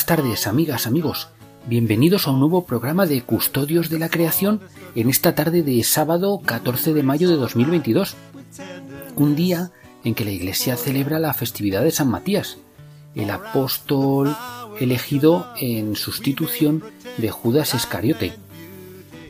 [0.00, 1.28] Buenas tardes, amigas, amigos.
[1.66, 4.62] Bienvenidos a un nuevo programa de Custodios de la Creación
[4.94, 8.16] en esta tarde de sábado 14 de mayo de 2022.
[9.16, 12.56] Un día en que la Iglesia celebra la festividad de San Matías,
[13.14, 14.34] el apóstol
[14.80, 16.82] elegido en sustitución
[17.18, 18.32] de Judas Iscariote.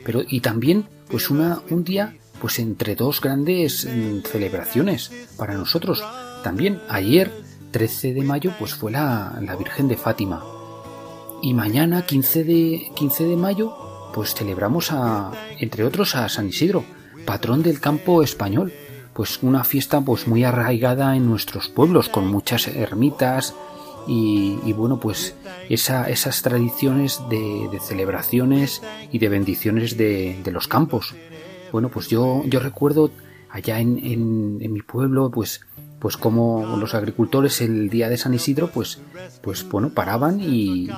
[0.04, 6.04] Pero y también pues una un día pues entre dos grandes mm, celebraciones para nosotros.
[6.44, 7.32] También ayer
[7.72, 10.59] 13 de mayo pues fue la, la Virgen de Fátima.
[11.42, 13.74] Y mañana 15 de, 15 de mayo
[14.12, 16.84] pues celebramos a, entre otros a San Isidro,
[17.24, 18.72] patrón del campo español.
[19.14, 23.54] Pues una fiesta pues muy arraigada en nuestros pueblos con muchas ermitas
[24.06, 25.34] y, bueno pues
[25.68, 31.14] esa, esas tradiciones de, de, celebraciones y de bendiciones de, de, los campos.
[31.72, 33.10] Bueno pues yo, yo recuerdo
[33.50, 35.60] allá en, en, en mi pueblo pues
[36.00, 39.00] pues como los agricultores el día de San Isidro pues
[39.42, 40.88] pues bueno paraban y,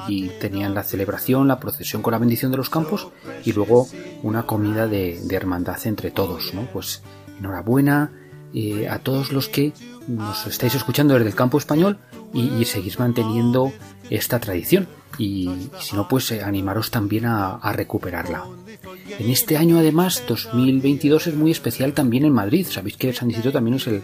[0.41, 3.09] tenían la celebración la procesión con la bendición de los campos
[3.45, 3.89] y luego
[4.23, 7.03] una comida de, de hermandad entre todos no pues
[7.39, 8.13] enhorabuena
[8.55, 9.73] eh, a todos los que
[10.09, 11.99] nos estáis escuchando desde el campo español
[12.35, 13.73] y, seguís manteniendo
[14.11, 18.45] esta tradición y, si no pues eh, animaros también a, recuperarla
[19.19, 23.53] en este año además 2022 es muy especial también en Madrid sabéis que San Isidro
[23.53, 24.03] también es el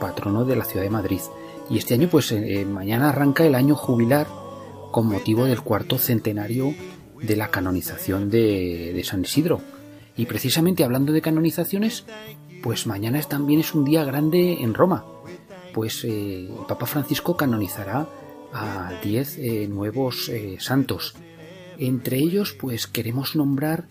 [0.00, 1.20] patrono de la ciudad de Madrid.
[1.68, 4.26] Y este año, pues eh, mañana arranca el año jubilar
[4.92, 6.74] con motivo del cuarto centenario
[7.20, 9.60] de la canonización de, San Isidro.
[10.16, 12.04] Y precisamente hablando de canonizaciones,
[12.62, 15.04] pues mañana también es un día grande en Roma.
[15.74, 18.08] Pues eh, Papa Francisco canonizará
[18.52, 21.14] a 10 eh, nuevos santos.
[21.78, 23.88] Entre ellos, pues queremos nombrar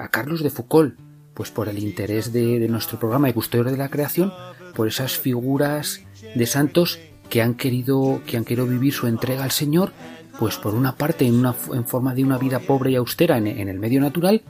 [0.00, 0.96] a Carlos de Foucault,
[1.34, 4.32] pues por el interés de, nuestro programa de Custodio de la Creación,
[4.74, 6.02] por esas figuras
[6.34, 6.98] de santos
[7.30, 9.92] que han querido que han querido vivir su entrega al Señor,
[10.38, 13.46] pues por una parte en, una, en forma de una vida pobre y austera en,
[13.46, 14.42] el medio natural,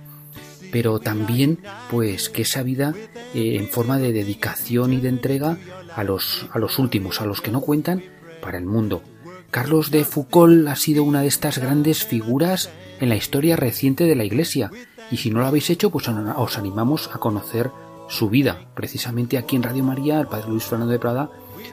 [0.73, 1.59] pero también
[1.91, 2.95] pues que esa vida
[3.35, 5.59] eh, en forma de dedicación y de entrega
[5.95, 8.03] a los, a los últimos, a los que no cuentan
[8.41, 9.03] para el mundo.
[9.51, 12.71] Carlos de Foucault ha sido una de estas grandes figuras
[13.01, 14.71] en la historia reciente de la Iglesia,
[15.11, 17.71] y si no lo habéis hecho, pues os animamos a conocer
[18.09, 18.69] su vida.
[18.75, 21.31] Precisamente aquí en Radio María, el padre Luis Fernando de Prada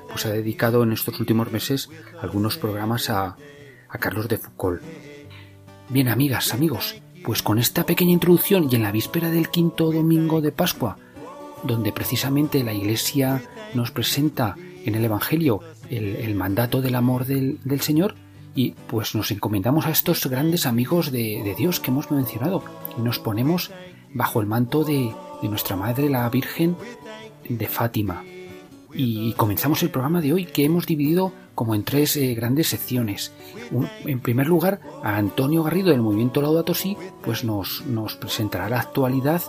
[0.09, 1.89] pues ha dedicado en estos últimos meses
[2.21, 3.37] algunos programas a,
[3.89, 4.81] a Carlos de Foucault.
[5.89, 6.95] Bien, amigas, amigos,
[7.27, 10.97] pues con esta pequeña introducción y en la víspera del quinto domingo de Pascua,
[11.61, 13.43] donde precisamente la Iglesia
[13.73, 14.55] nos presenta
[14.85, 18.15] en el Evangelio el, mandato del amor del, del, Señor,
[18.55, 22.63] y pues nos encomendamos a estos grandes amigos de, de Dios que hemos mencionado
[22.97, 23.71] y nos ponemos
[24.13, 26.77] bajo el manto de, de nuestra Madre la Virgen
[27.49, 28.23] de Fátima.
[28.93, 33.33] Y comenzamos el programa de hoy que hemos dividido como en tres eh, grandes secciones.
[33.71, 38.69] Un, en primer lugar, a Antonio Garrido del movimiento Laudato Si, pues nos, nos presentará
[38.69, 39.41] la actualidad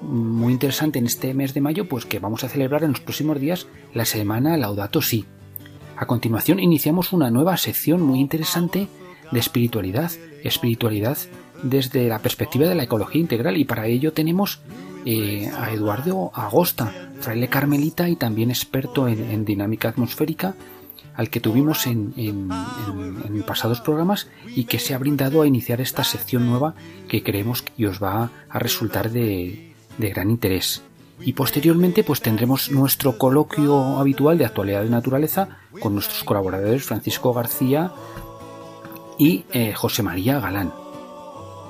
[0.00, 3.38] muy interesante en este mes de mayo, pues que vamos a celebrar en los próximos
[3.38, 5.24] días la semana Laudato Si.
[5.96, 8.88] A continuación iniciamos una nueva sección muy interesante
[9.30, 10.10] de espiritualidad,
[10.42, 11.16] espiritualidad
[11.62, 14.62] desde la perspectiva de la ecología integral y para ello tenemos
[15.06, 20.56] eh, a Eduardo Agosta, fraile carmelita y también experto en, en dinámica atmosférica,
[21.14, 22.48] al que tuvimos en, en,
[23.24, 26.74] en, pasados programas y que se ha brindado a iniciar esta sección nueva
[27.08, 30.82] que creemos que os va a resultar de, gran interés.
[31.20, 37.32] Y posteriormente pues tendremos nuestro coloquio habitual de actualidad de naturaleza con nuestros colaboradores Francisco
[37.32, 37.92] García
[39.18, 40.72] y eh, José María Galán.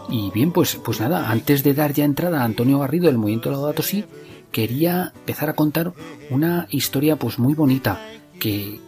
[0.08, 3.50] Y bien, pues, pues nada, antes de dar ya entrada a Antonio Garrido del Movimiento
[3.50, 4.04] Laudato Si,
[4.50, 5.92] quería empezar a contar
[6.30, 8.00] una historia pues muy bonita
[8.42, 8.80] que,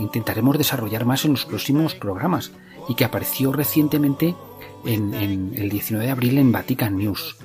[0.00, 2.52] intentaremos desarrollar más en los próximos programas
[2.88, 4.36] y que apareció recientemente
[4.84, 5.12] en,
[5.56, 7.36] el 19 de abril en Vatican News.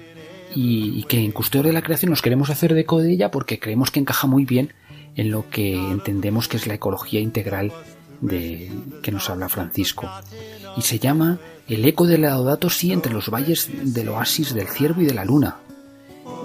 [0.53, 3.89] Y, que en Custodio de la Creación nos queremos hacer de de ella porque creemos
[3.89, 4.73] que encaja muy bien
[5.15, 7.71] en lo que entendemos que es la ecología integral
[8.19, 8.69] de
[9.01, 10.09] que nos habla Francisco.
[10.77, 15.01] Y se llama El eco de Laudato Si entre los valles del oasis del ciervo
[15.01, 15.57] y de la luna.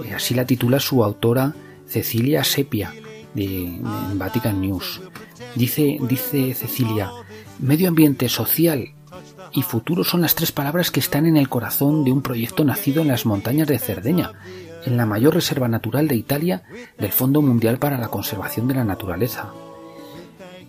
[0.05, 1.55] Eh, así la titula su autora
[1.87, 2.95] Cecilia Sepia
[3.37, 3.79] de,
[4.15, 5.01] Vatican News.
[5.55, 7.11] Dice, dice Cecilia,
[7.59, 8.95] medio ambiente social
[9.53, 13.03] y futuro son las tres palabras que están en el corazón de un proyecto nacido
[13.03, 14.33] en las montañas de Cerdeña,
[14.85, 16.63] en la mayor reserva natural de Italia
[16.99, 19.53] del Fondo Mundial para la Conservación de la Naturaleza.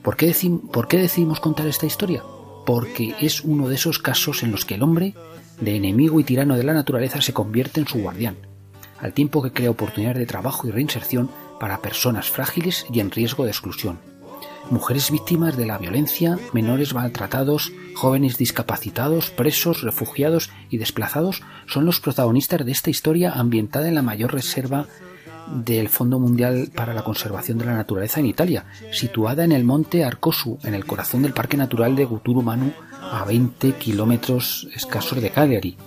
[0.01, 0.33] ¿Por qué,
[0.71, 2.23] ¿Por qué decidimos contar esta historia?
[2.65, 5.15] Porque es uno de esos casos en los que el hombre,
[5.59, 8.37] de enemigo y tirano de la naturaleza, se convierte en su guardián,
[8.99, 13.45] al tiempo que crea oportunidades de trabajo y reinserción para personas frágiles y en riesgo
[13.45, 13.99] de exclusión.
[14.69, 22.01] Mujeres víctimas de la violencia, menores maltratados, jóvenes discapacitados, presos, refugiados y desplazados son los
[22.01, 24.85] protagonistas de esta historia ambientada en la mayor reserva
[25.47, 30.03] del Fondo Mundial para la Conservación de la Naturaleza en Italia, situada en el monte
[30.03, 35.77] Arcosu, en el corazón del Parque Natural de Guturumanu, a 20 kilómetros escasos de Cagliari.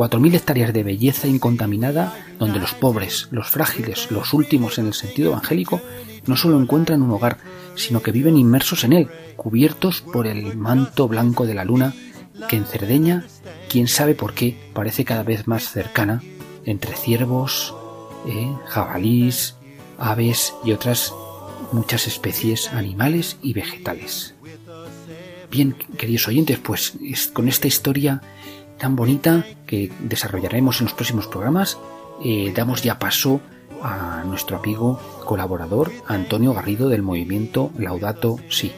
[0.00, 5.32] 4.000 hectáreas de belleza incontaminada donde los pobres, los frágiles, los últimos en el sentido
[5.32, 5.82] evangélico,
[6.24, 7.36] no solo encuentran un hogar,
[7.74, 11.92] sino que viven inmersos en él, cubiertos por el manto blanco de la luna,
[12.48, 13.26] que en Cerdeña,
[13.68, 16.22] quién sabe por qué, parece cada vez más cercana,
[16.64, 17.74] entre ciervos,
[18.26, 18.56] ¿eh?
[18.68, 19.56] jabalís,
[19.98, 21.12] aves y otras
[21.72, 24.34] muchas especies animales y vegetales.
[25.50, 26.94] Bien, queridos oyentes, pues
[27.34, 28.22] con esta historia
[28.80, 31.78] tan bonita que desarrollaremos en los próximos programas,
[32.24, 33.40] eh, damos ya paso
[33.82, 38.72] a nuestro amigo colaborador Antonio Garrido del movimiento Laudato Si.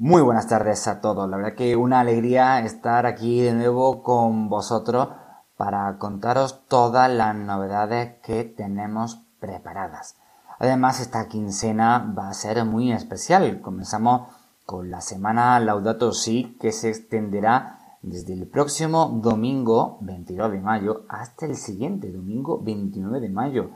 [0.00, 1.28] Muy buenas tardes a todos.
[1.28, 5.08] La verdad que una alegría estar aquí de nuevo con vosotros
[5.56, 10.14] para contaros todas las novedades que tenemos preparadas.
[10.60, 13.60] Además, esta quincena va a ser muy especial.
[13.60, 14.28] Comenzamos
[14.64, 21.06] con la semana Laudato Si que se extenderá desde el próximo domingo 22 de mayo
[21.08, 23.70] hasta el siguiente domingo 29 de mayo,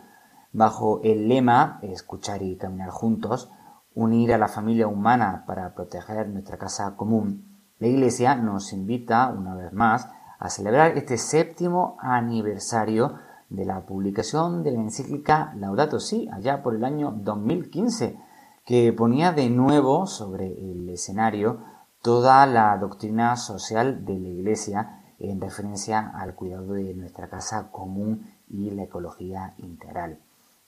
[0.52, 3.50] bajo el lema Escuchar y caminar juntos
[3.94, 9.55] unir a la familia humana para proteger nuestra casa común, la Iglesia nos invita una
[9.55, 10.09] vez más
[10.39, 13.15] a celebrar este séptimo aniversario
[13.49, 18.19] de la publicación de la encíclica Laudato Si, allá por el año 2015,
[18.65, 21.61] que ponía de nuevo sobre el escenario
[22.03, 28.27] toda la doctrina social de la Iglesia en referencia al cuidado de nuestra casa común
[28.49, 30.19] y la ecología integral.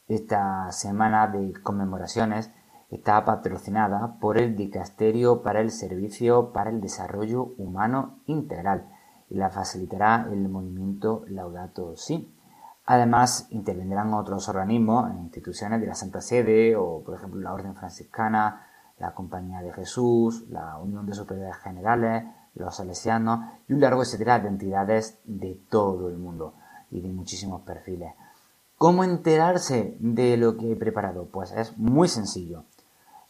[0.06, 2.50] Esta semana de conmemoraciones
[2.94, 8.88] Está patrocinada por el Dicasterio para el Servicio para el Desarrollo Humano Integral
[9.29, 12.32] y la facilitará el movimiento Laudato Si.
[12.87, 17.75] Además, intervendrán otros organismos e instituciones de la Santa Sede o, por ejemplo, la Orden
[17.75, 18.64] Franciscana,
[19.00, 22.23] la Compañía de Jesús, la Unión de Superiores Generales,
[22.55, 26.54] los Salesianos y un largo etcétera de entidades de todo el mundo
[26.92, 28.14] y de muchísimos perfiles.
[28.78, 31.26] ¿Cómo enterarse de lo que he preparado?
[31.26, 32.66] Pues es muy sencillo.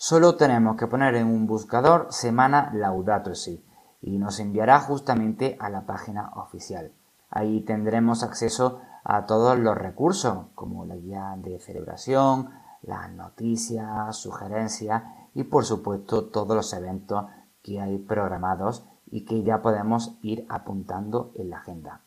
[0.07, 3.65] Solo tenemos que poner en un buscador semana Laudato Si
[4.03, 6.93] y nos enviará justamente a la página oficial.
[7.31, 12.51] Ahí tendremos acceso a todos los recursos, como la guía de celebración,
[12.83, 17.25] las noticias, sugerencias y por supuesto todos los eventos
[17.63, 22.03] que hay programados y que ya podemos ir apuntando en la agenda.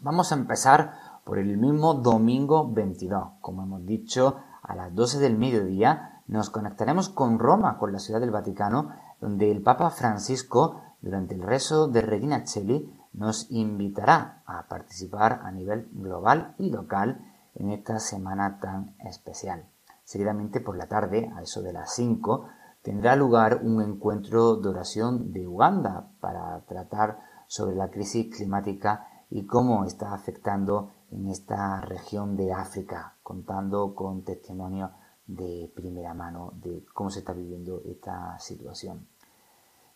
[0.00, 0.94] Vamos a empezar
[1.30, 7.08] por el mismo domingo 22, como hemos dicho, a las 12 del mediodía nos conectaremos
[7.08, 12.00] con Roma, con la ciudad del Vaticano, donde el Papa Francisco, durante el rezo de
[12.00, 18.96] Regina Cheli, nos invitará a participar a nivel global y local en esta semana tan
[18.98, 19.66] especial.
[20.02, 22.48] Seguidamente por la tarde, a eso de las 5,
[22.82, 29.46] tendrá lugar un encuentro de oración de Uganda para tratar sobre la crisis climática y
[29.46, 34.90] cómo está afectando en esta región de África, contando con testimonio
[35.26, 39.06] de primera mano de cómo se está viviendo esta situación.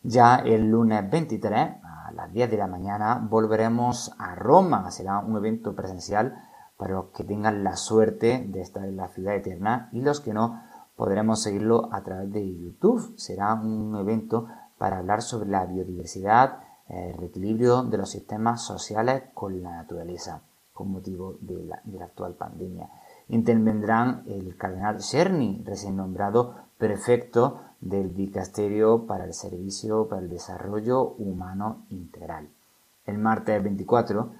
[0.02, 4.90] Ya el lunes 23 a las 10 de la mañana volveremos a Roma.
[4.90, 6.36] Será un evento presencial
[6.76, 10.34] para los que tengan la suerte de estar en la ciudad eterna y los que
[10.34, 10.60] no
[10.96, 13.14] podremos seguirlo a través de YouTube.
[13.16, 14.46] Será un evento
[14.78, 20.42] para hablar sobre la biodiversidad, el reequilibrio de los sistemas sociales con la naturaleza
[20.74, 22.90] con motivo de la, actual pandemia
[23.28, 31.14] intervendrán el cardenal Cerny, recién nombrado prefecto del Dicasterio para el Servicio para el Desarrollo
[31.18, 32.48] Humano Integral.
[33.06, 34.32] el martes 24,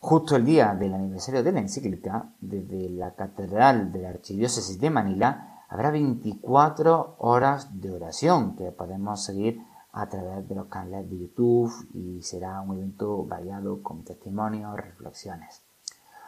[0.00, 4.90] justo el día del aniversario de la encíclica, desde la Catedral de la Archidiócesis de
[4.90, 11.18] Manila, habrá 24 horas de oración que podemos seguir a través de los canales de
[11.18, 15.67] YouTube y será un evento variado con testimonios, reflexiones.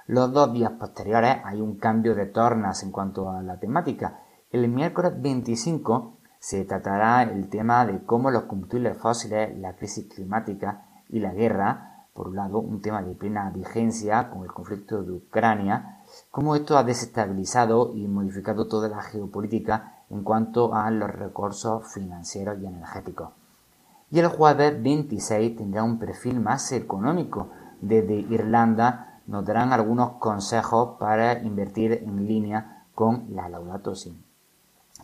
[0.07, 4.21] Los dos días posteriores hay un cambio de tornas en cuanto a la temática.
[4.51, 10.87] El miércoles 25 se tratará el tema de cómo los combustibles fósiles, la crisis climática
[11.09, 15.13] y la guerra, por un lado un tema de plena vigencia con el conflicto de
[15.13, 21.93] Ucrania, cómo esto ha desestabilizado y modificado toda la geopolítica en cuanto a los recursos
[21.93, 23.31] financieros y energéticos.
[24.11, 27.51] Y el jueves 26 tendrá un perfil más económico.
[27.81, 34.13] Desde Irlanda nos darán algunos consejos para invertir en línea con la Laudato Si.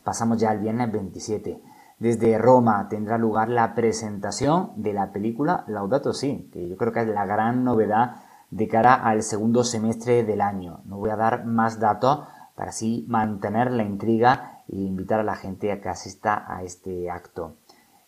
[0.02, 1.62] Pasamos ya al viernes 27.
[2.00, 7.02] Desde Roma tendrá lugar la presentación de la película Laudato Si, que yo creo que
[7.02, 8.16] es la gran novedad
[8.50, 10.80] de cara al segundo semestre del año.
[10.86, 15.36] No voy a dar más datos para así mantener la intriga e invitar a la
[15.36, 17.54] gente a que asista a este acto.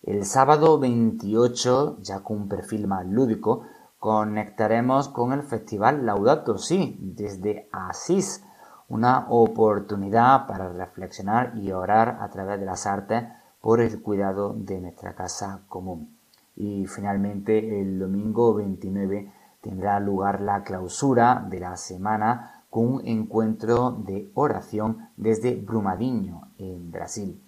[0.02, 3.62] El sábado 28, ya con un perfil más lúdico,
[3.98, 8.44] conectaremos con el festival Laudato Si desde Asís,
[8.88, 13.24] una oportunidad para reflexionar y orar a través de las artes
[13.60, 16.16] por el cuidado de nuestra casa común.
[16.56, 23.90] Y finalmente el domingo 29 tendrá lugar la clausura de la semana con un encuentro
[23.90, 27.42] de oración desde Brumadinho, en Brasil.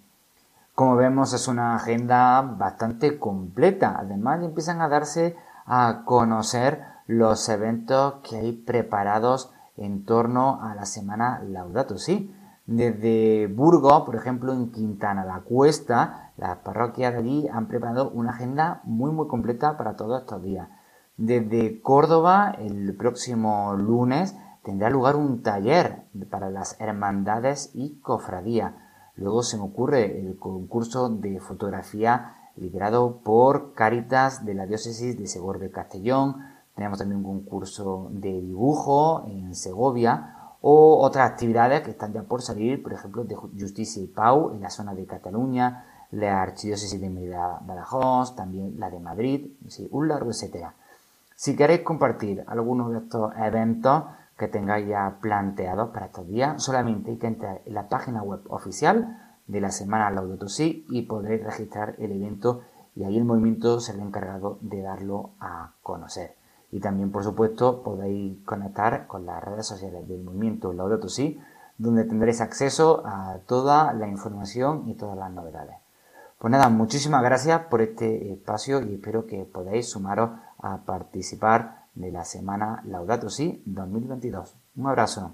[0.75, 3.95] Como vemos es una agenda bastante completa.
[3.97, 5.35] Además empiezan a darse
[5.73, 12.35] a conocer los eventos que hay preparados en torno a la semana Laudato Si.
[12.65, 18.31] Desde Burgos, por ejemplo, en Quintana la Cuesta, las parroquias de allí han preparado una
[18.31, 20.67] agenda muy muy completa para todos estos días.
[21.15, 28.73] Desde Córdoba, el próximo lunes, tendrá lugar un taller para las hermandades y cofradías.
[29.15, 35.27] Luego se me ocurre el concurso de fotografía liderado por Cáritas de la diócesis de
[35.27, 36.37] Segor de Castellón,
[36.75, 42.41] tenemos también un concurso de dibujo en Segovia o otras actividades que están ya por
[42.41, 47.09] salir, por ejemplo, de Justicia y Pau en la zona de Cataluña, la Archidiócesis de
[47.61, 49.51] Badajoz, también la de Madrid,
[49.91, 50.73] un largo etcétera.
[51.35, 54.03] Si queréis compartir algunos de estos eventos
[54.37, 58.41] que tengáis ya planteados para estos días, solamente hay que entrar en la página web
[58.49, 62.61] oficial de la semana Laudato Si y podréis registrar el evento
[62.95, 66.35] y ahí el movimiento será encargado de darlo a conocer.
[66.71, 71.39] Y también, por supuesto, podéis conectar con las redes sociales del movimiento Laudato Si,
[71.77, 75.75] donde tendréis acceso a toda la información y todas las novedades.
[76.37, 82.11] Pues nada, muchísimas gracias por este espacio y espero que podáis sumaros a participar de
[82.11, 84.55] la semana Laudato Si 2022.
[84.75, 85.33] Un abrazo.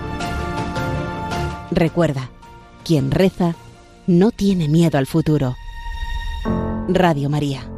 [1.71, 2.29] Recuerda,
[2.83, 3.55] quien reza
[4.05, 5.55] no tiene miedo al futuro.
[6.89, 7.71] Radio María.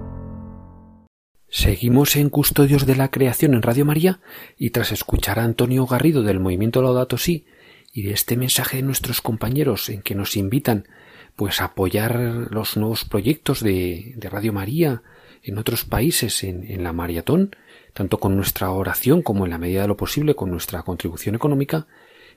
[1.47, 4.19] Seguimos en Custodios de la Creación en Radio María
[4.57, 7.45] y tras escuchar a Antonio Garrido del Movimiento Laudato Si
[7.93, 10.87] y de este mensaje de nuestros compañeros en que nos invitan
[11.35, 12.15] pues a apoyar
[12.49, 15.03] los nuevos proyectos de, Radio María
[15.43, 17.55] en otros países en, en la maratón,
[17.93, 21.85] tanto con nuestra oración como en la medida de lo posible con nuestra contribución económica,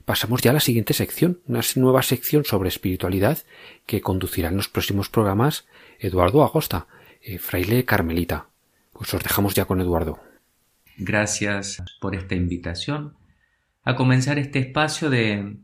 [0.07, 3.39] pasamos ya a la siguiente sección, una nueva sección sobre espiritualidad
[3.85, 5.67] que conducirá en los próximos programas
[5.99, 6.87] Eduardo Agosta,
[7.21, 8.47] eh, fraile carmelita.
[8.93, 10.17] Pues os dejamos ya con Eduardo.
[10.97, 13.15] Gracias por esta invitación
[13.83, 15.57] a comenzar este espacio de,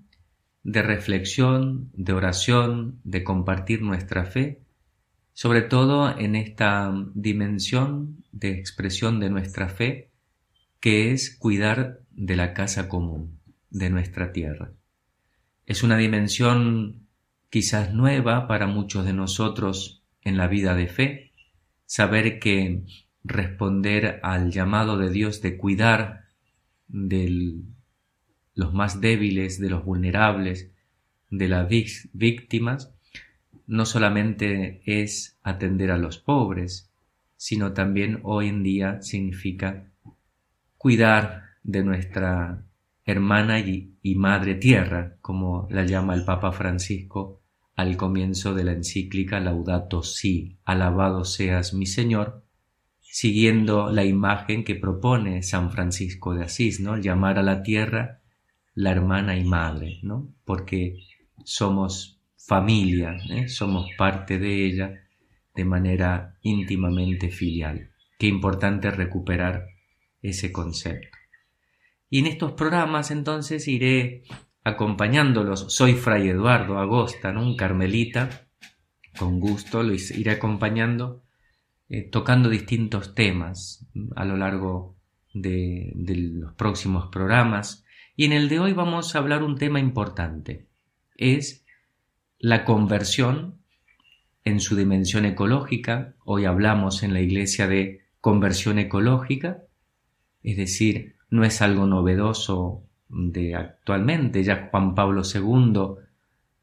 [0.64, 4.60] de reflexión, de oración, de compartir nuestra fe,
[5.32, 10.10] sobre todo en esta dimensión de expresión de nuestra fe,
[10.82, 13.40] que es cuidar de la casa común,
[13.74, 14.72] de nuestra tierra.
[15.66, 17.08] Es una dimensión
[17.50, 21.32] quizás nueva para muchos de nosotros en la vida de fe,
[21.86, 22.84] saber que
[23.24, 26.26] responder al llamado de Dios de cuidar
[26.88, 27.64] del
[28.56, 30.72] los más débiles, de los vulnerables,
[31.32, 31.68] de las
[32.14, 32.94] víctimas,
[33.66, 36.92] no solamente es atender a los pobres,
[37.36, 39.90] sino también hoy en día significa
[40.78, 42.64] cuidar de nuestra
[43.06, 47.42] hermana y, madre tierra, como la llama el Papa Francisco
[47.76, 52.44] al comienzo de la encíclica Laudato Si, alabado seas mi Señor,
[53.02, 56.98] siguiendo la imagen que propone San Francisco de Asís, ¿no?
[56.98, 58.22] llamar a la tierra
[58.76, 60.34] la hermana y madre, ¿no?
[60.46, 60.98] Porque
[61.44, 63.48] somos familia, ¿eh?
[63.48, 64.94] somos parte de ella
[65.56, 67.92] de manera íntimamente filial.
[68.18, 69.68] Qué importante recuperar
[70.22, 71.18] ese concepto.
[72.14, 74.22] Y en estos programas entonces iré
[74.64, 75.74] acompañándolos.
[75.74, 78.46] Soy Fray Eduardo Agosta, un carmelita.
[79.18, 81.24] Con gusto lo iré acompañando,
[81.90, 84.96] eh, tocando distintos temas a lo largo
[85.34, 87.84] de, de los próximos programas
[88.16, 90.68] y en el de hoy vamos a hablar un tema importante.
[91.18, 91.66] Es
[92.38, 93.58] la conversión
[94.44, 96.14] en su dimensión ecológica.
[96.26, 99.64] Hoy hablamos en la iglesia de conversión ecológica,
[100.44, 104.44] es decir, no es algo novedoso de actualmente.
[104.44, 105.96] Ya Juan Pablo II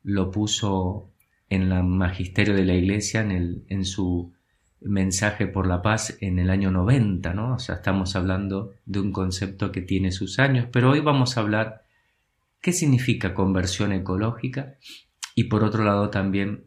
[0.04, 1.10] lo puso
[1.48, 4.32] en el magisterio de la iglesia en, el, en su
[4.80, 7.54] mensaje por la paz en el año 90, ¿no?
[7.54, 11.40] O sea, estamos hablando de un concepto que tiene sus años, pero hoy vamos a
[11.40, 11.82] hablar
[12.60, 14.76] qué significa conversión ecológica
[15.34, 16.66] y por otro lado también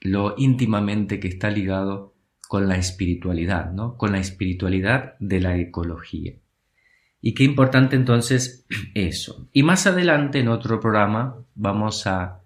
[0.00, 2.14] lo íntimamente que está ligado
[2.48, 3.98] con la espiritualidad, ¿no?
[3.98, 6.39] Con la espiritualidad de la ecología.
[7.20, 9.48] Y qué importante entonces eso.
[9.52, 12.42] Y más adelante en otro programa vamos a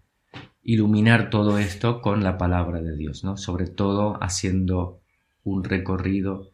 [0.62, 3.36] iluminar todo esto con la palabra de Dios, ¿no?
[3.36, 5.00] Sobre todo haciendo
[5.44, 6.50] un recorrido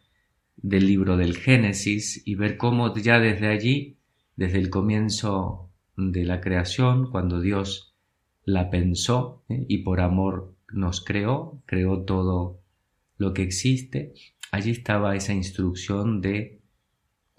[0.57, 3.97] del libro del Génesis y ver cómo ya desde allí,
[4.37, 7.95] desde el comienzo de la creación, cuando Dios
[8.45, 9.65] la pensó ¿eh?
[9.69, 12.61] y por amor nos creó, creó todo
[13.17, 14.15] lo que existe,
[14.51, 16.60] allí estaba esa instrucción de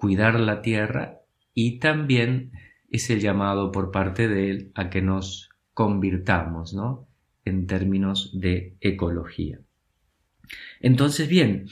[0.02, 1.22] cuidar la tierra
[1.54, 2.54] y también
[2.90, 7.08] es el llamado por parte de Él a que nos convirtamos, ¿no?
[7.46, 9.60] En términos de ecología.
[10.80, 11.68] Entonces, bien,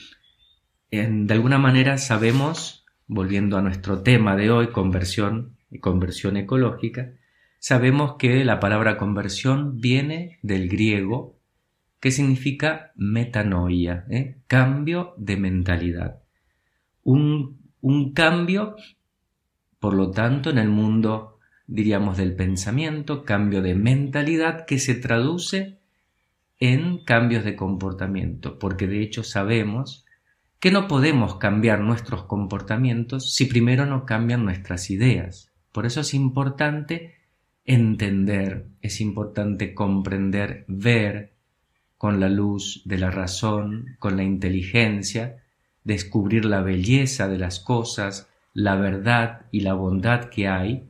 [0.92, 7.14] de alguna manera sabemos, volviendo a nuestro tema de hoy, conversión y conversión ecológica,
[7.58, 11.36] sabemos que la palabra conversión viene del griego
[11.98, 14.36] que significa metanoia, ¿eh?
[14.46, 16.22] cambio de mentalidad.
[17.02, 18.76] Un, un cambio,
[19.78, 21.30] por lo tanto, en el mundo
[21.70, 25.78] diríamos, del pensamiento, cambio de mentalidad que se traduce
[26.58, 30.04] en cambios de comportamiento, porque de hecho sabemos
[30.58, 35.52] que no podemos cambiar nuestros comportamientos si primero no cambian nuestras ideas.
[35.70, 37.14] Por eso es importante
[37.64, 41.34] entender, es importante comprender, ver
[41.96, 45.36] con la luz de la razón, con la inteligencia,
[45.84, 50.88] descubrir la belleza de las cosas, la verdad y la bondad que hay,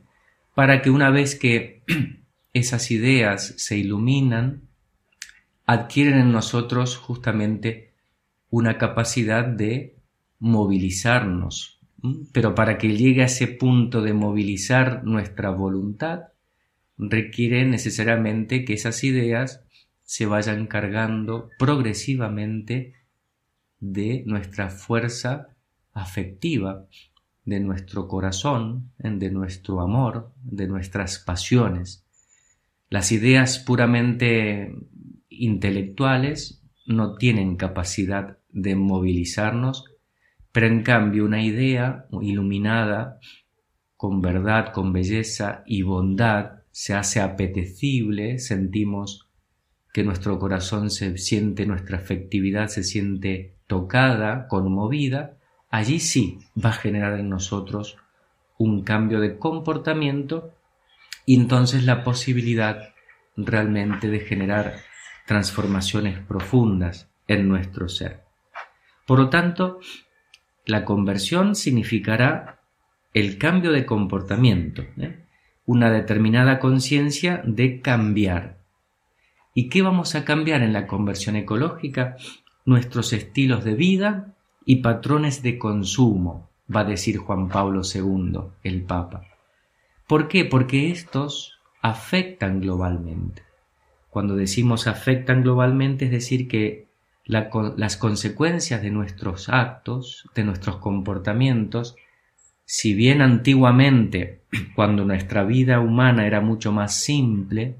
[0.53, 1.83] para que una vez que
[2.53, 4.63] esas ideas se iluminan,
[5.65, 7.93] adquieren en nosotros justamente
[8.49, 9.95] una capacidad de
[10.39, 11.79] movilizarnos.
[12.33, 16.29] Pero para que llegue a ese punto de movilizar nuestra voluntad,
[16.97, 19.63] requiere necesariamente que esas ideas
[20.03, 22.95] se vayan cargando progresivamente
[23.81, 25.49] de nuestra fuerza
[25.91, 26.87] afectiva,
[27.43, 32.05] de nuestro corazón, de nuestro amor, de nuestras pasiones.
[32.89, 34.73] Las ideas puramente
[35.29, 39.85] intelectuales no tienen capacidad de movilizarnos,
[40.51, 43.19] pero en cambio una idea iluminada
[43.97, 49.29] con verdad, con belleza y bondad se hace apetecible, sentimos
[49.93, 55.37] que nuestro corazón se siente, nuestra afectividad se siente tocada, conmovida,
[55.69, 57.95] allí sí va a generar en nosotros
[58.57, 60.51] un cambio de comportamiento
[61.25, 62.89] y entonces la posibilidad
[63.37, 64.75] realmente de generar
[65.25, 68.25] transformaciones profundas en nuestro ser.
[69.07, 69.79] Por lo tanto,
[70.65, 72.59] la conversión significará
[73.13, 75.23] el cambio de comportamiento, ¿eh?
[75.65, 78.57] una determinada conciencia de cambiar.
[79.53, 82.17] ¿Y qué vamos a cambiar en la conversión ecológica?
[82.65, 84.33] Nuestros estilos de vida
[84.65, 89.25] y patrones de consumo, va a decir Juan Pablo II, el Papa.
[90.07, 90.45] ¿Por qué?
[90.45, 93.43] Porque estos afectan globalmente.
[94.09, 96.87] Cuando decimos afectan globalmente es decir que
[97.25, 101.95] las consecuencias de nuestros actos, de nuestros comportamientos,
[102.65, 104.41] si bien antiguamente,
[104.75, 107.77] cuando nuestra vida humana era mucho más simple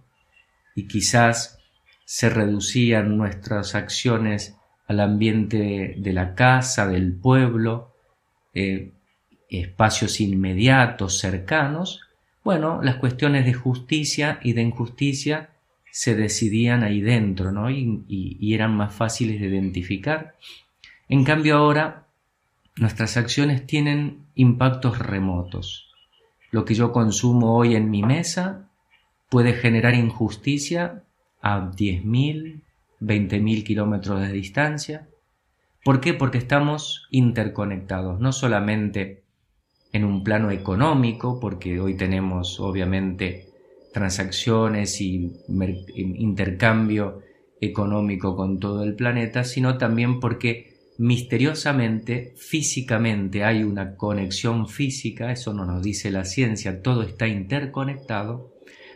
[0.75, 1.59] y quizás
[2.05, 4.57] se reducían nuestras acciones
[4.91, 7.93] al ambiente de la casa, del pueblo,
[8.53, 8.91] eh,
[9.49, 12.01] espacios inmediatos, cercanos,
[12.43, 15.49] bueno, las cuestiones de justicia y de injusticia
[15.91, 17.69] se decidían ahí dentro, ¿no?
[17.69, 20.35] y eran más fáciles de identificar.
[21.09, 22.07] En cambio ahora
[22.77, 25.89] nuestras acciones tienen impactos remotos.
[26.51, 28.69] Lo que yo consumo hoy en mi mesa
[29.29, 31.03] puede generar injusticia
[31.41, 32.60] a 10.000,
[33.01, 35.07] 20.000 kilómetros de distancia.
[35.83, 36.13] ¿Por qué?
[36.13, 39.23] Porque estamos interconectados, no solamente
[39.91, 43.47] en un plano económico, porque hoy tenemos obviamente
[43.93, 45.31] transacciones y
[45.95, 47.21] intercambio
[47.59, 55.53] económico con todo el planeta, sino también porque misteriosamente, físicamente hay una conexión física, eso
[55.53, 58.53] no nos dice la ciencia, todo está interconectado,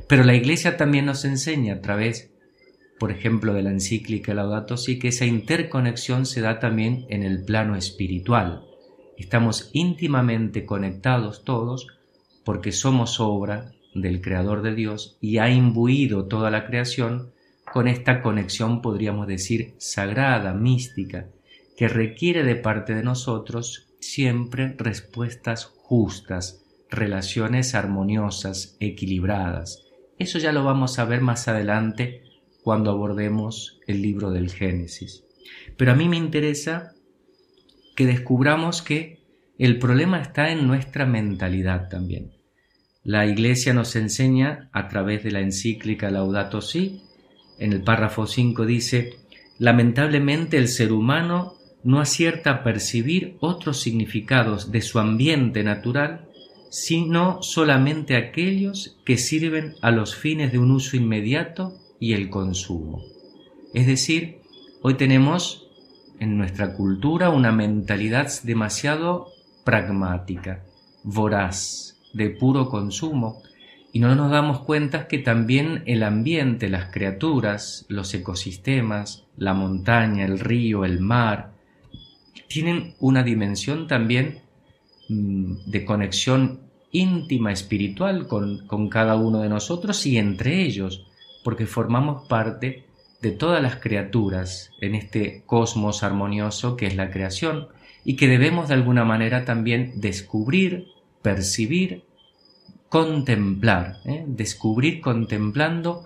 [0.07, 2.34] pero la Iglesia también nos enseña a través
[2.99, 7.43] por ejemplo, de la encíclica Laudato Si, que esa interconexión se da también en el
[7.43, 8.63] plano espiritual.
[9.17, 11.87] Estamos íntimamente conectados todos
[12.43, 17.31] porque somos obra del Creador de Dios y ha imbuido toda la creación
[17.71, 21.27] con esta conexión, podríamos decir, sagrada, mística,
[21.75, 29.83] que requiere de parte de nosotros siempre respuestas justas, relaciones armoniosas, equilibradas.
[30.17, 32.24] Eso ya lo vamos a ver más adelante
[32.65, 35.23] cuando abordemos el libro del Génesis.
[35.77, 36.93] Pero a mí me interesa
[37.95, 39.19] que descubramos que
[39.59, 42.31] el problema está en nuestra mentalidad también.
[43.03, 47.03] La Iglesia nos enseña a través de la encíclica Laudato Si,
[47.59, 49.11] en el párrafo 5 dice,
[49.59, 56.29] lamentablemente el ser humano no acierta a percibir otros significados de su ambiente natural,
[56.71, 63.03] sino solamente aquellos que sirven a los fines de un uso inmediato y el consumo.
[63.73, 64.39] Es decir,
[64.81, 65.67] hoy tenemos
[66.19, 69.27] en nuestra cultura una mentalidad demasiado
[69.63, 70.63] pragmática,
[71.03, 73.41] voraz, de puro consumo,
[73.91, 80.25] y no nos damos cuenta que también el ambiente, las criaturas, los ecosistemas, la montaña,
[80.25, 81.53] el río, el mar,
[82.47, 84.41] tienen una dimensión también
[85.09, 86.59] mm, de conexión
[86.91, 91.07] íntima espiritual con, con cada uno de nosotros y entre ellos
[91.45, 92.85] porque formamos parte
[93.21, 97.67] de todas las criaturas en este cosmos armonioso que es la creación
[98.03, 100.87] y que debemos de alguna manera también descubrir,
[101.21, 102.03] percibir,
[102.89, 104.23] contemplar, ¿eh?
[104.25, 106.05] descubrir contemplando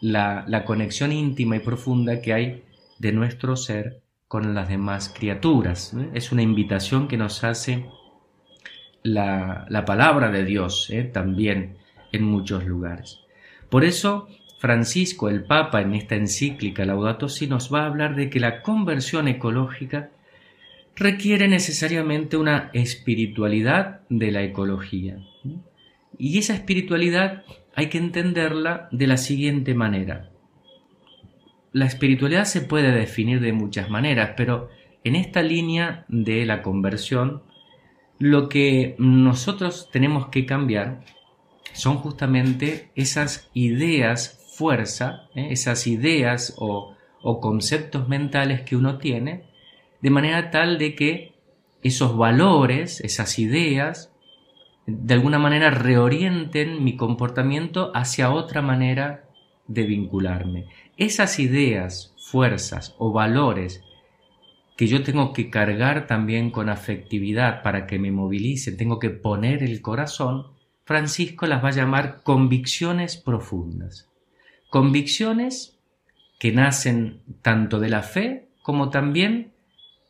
[0.00, 2.62] la, la, conexión íntima y profunda que hay
[3.00, 5.92] de nuestro ser con las demás criaturas.
[5.94, 6.10] ¿eh?
[6.14, 7.86] Es una invitación que nos hace
[9.02, 11.02] la, la palabra de Dios ¿eh?
[11.02, 11.78] también
[12.12, 13.22] en muchos lugares.
[13.70, 14.28] Por eso
[14.58, 18.60] Francisco, el Papa, en esta encíclica Laudato Si, nos va a hablar de que la
[18.60, 20.10] conversión ecológica
[20.96, 25.18] requiere necesariamente una espiritualidad de la ecología.
[26.18, 27.44] Y esa espiritualidad
[27.76, 30.30] hay que entenderla de la siguiente manera.
[31.72, 34.70] La espiritualidad se puede definir de muchas maneras, pero
[35.04, 37.42] en esta línea de la conversión,
[38.18, 41.04] lo que nosotros tenemos que cambiar
[41.74, 45.48] son justamente esas ideas fuerza, ¿eh?
[45.50, 49.44] esas ideas o, o conceptos mentales que uno tiene,
[50.02, 51.32] de manera tal de que
[51.82, 54.12] esos valores, esas ideas,
[54.86, 59.28] de alguna manera reorienten mi comportamiento hacia otra manera
[59.68, 60.66] de vincularme.
[60.96, 63.84] Esas ideas, fuerzas o valores
[64.76, 69.62] que yo tengo que cargar también con afectividad para que me movilice, tengo que poner
[69.62, 70.48] el corazón,
[70.84, 74.07] Francisco las va a llamar convicciones profundas.
[74.68, 75.78] Convicciones
[76.38, 79.52] que nacen tanto de la fe como también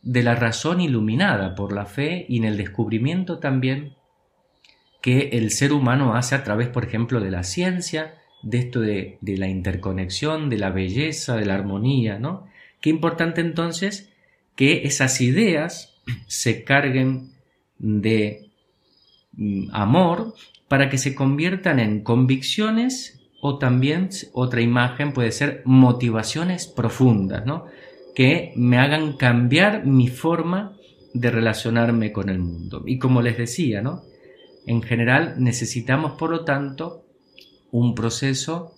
[0.03, 3.95] de la razón iluminada por la fe y en el descubrimiento también
[5.01, 9.19] que el ser humano hace a través, por ejemplo, de la ciencia, de esto de,
[9.21, 12.47] de la interconexión, de la belleza, de la armonía, ¿no?
[12.81, 14.13] Qué importante entonces
[14.57, 15.95] que esas ideas
[16.27, 17.31] se carguen
[17.79, 18.51] de
[19.33, 20.35] mm, amor
[20.67, 27.67] para que se conviertan en convicciones o también otra imagen puede ser motivaciones profundas, ¿no?
[28.19, 30.77] que me hagan cambiar mi forma
[31.15, 32.83] de relacionarme con el mundo.
[32.85, 34.03] Y como les decía, ¿no?
[34.67, 37.05] En general necesitamos, por lo tanto,
[37.71, 38.73] un proceso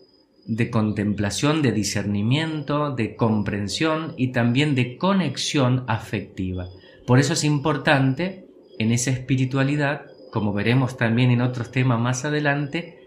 [0.44, 6.68] de contemplación, de discernimiento, de comprensión y también de conexión afectiva.
[7.06, 8.46] Por eso es importante
[8.78, 12.99] en esa espiritualidad, como veremos también en otros temas más adelante,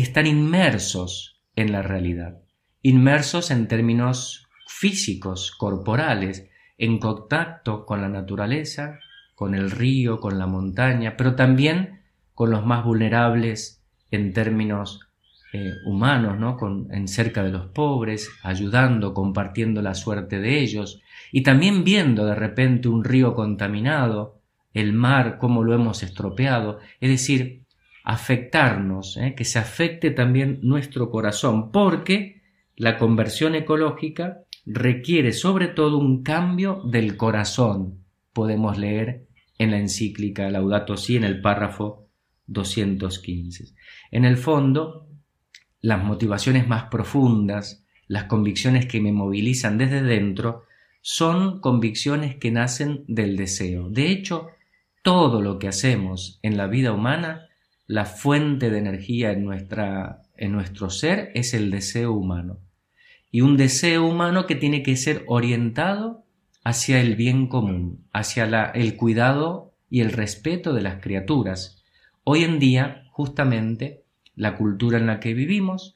[0.00, 2.38] estar inmersos en la realidad,
[2.82, 9.00] inmersos en términos físicos, corporales, en contacto con la naturaleza,
[9.34, 12.02] con el río, con la montaña, pero también
[12.34, 15.00] con los más vulnerables en términos
[15.52, 16.56] eh, humanos, ¿no?
[16.56, 21.00] Con, en cerca de los pobres, ayudando, compartiendo la suerte de ellos,
[21.32, 24.40] y también viendo de repente un río contaminado,
[24.74, 27.64] el mar, cómo lo hemos estropeado, es decir,
[28.08, 29.34] afectarnos, ¿eh?
[29.36, 32.40] que se afecte también nuestro corazón, porque
[32.74, 39.26] la conversión ecológica requiere sobre todo un cambio del corazón, podemos leer
[39.58, 42.08] en la encíclica Laudato Si en el párrafo
[42.46, 43.74] 215.
[44.10, 45.06] En el fondo,
[45.82, 50.64] las motivaciones más profundas, las convicciones que me movilizan desde dentro,
[51.02, 53.90] son convicciones que nacen del deseo.
[53.90, 54.48] De hecho,
[55.02, 57.47] todo lo que hacemos en la vida humana,
[57.88, 62.58] la fuente de energía en, nuestra, en nuestro ser es el deseo humano.
[63.30, 66.22] Y un deseo humano que tiene que ser orientado
[66.64, 71.82] hacia el bien común, hacia la, el cuidado y el respeto de las criaturas.
[72.24, 74.04] Hoy en día, justamente,
[74.36, 75.94] la cultura en la que vivimos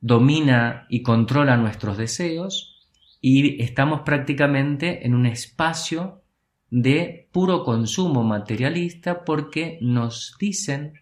[0.00, 2.88] domina y controla nuestros deseos
[3.20, 6.22] y estamos prácticamente en un espacio
[6.70, 10.94] de puro consumo materialista porque nos dicen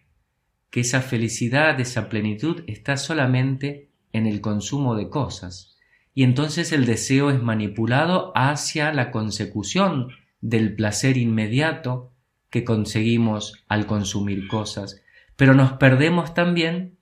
[0.69, 5.77] que esa felicidad, esa plenitud está solamente en el consumo de cosas.
[6.13, 10.09] Y entonces el deseo es manipulado hacia la consecución
[10.41, 12.11] del placer inmediato
[12.49, 15.01] que conseguimos al consumir cosas.
[15.35, 16.97] Pero nos perdemos también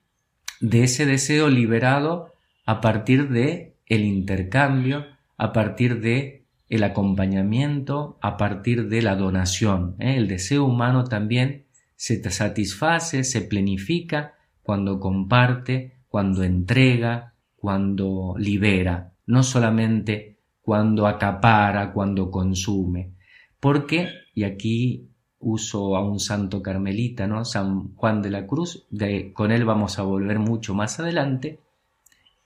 [0.60, 2.34] de ese deseo liberado
[2.66, 5.06] a partir de el intercambio,
[5.38, 9.96] a partir de el acompañamiento, a partir de la donación.
[10.00, 10.18] ¿eh?
[10.18, 11.64] El deseo humano también
[11.98, 22.30] se satisface, se plenifica cuando comparte, cuando entrega, cuando libera, no solamente cuando acapara, cuando
[22.30, 23.12] consume.
[23.60, 27.44] Porque, y aquí uso a un santo carmelita, ¿no?
[27.46, 31.60] San Juan de la Cruz, de, con él vamos a volver mucho más adelante,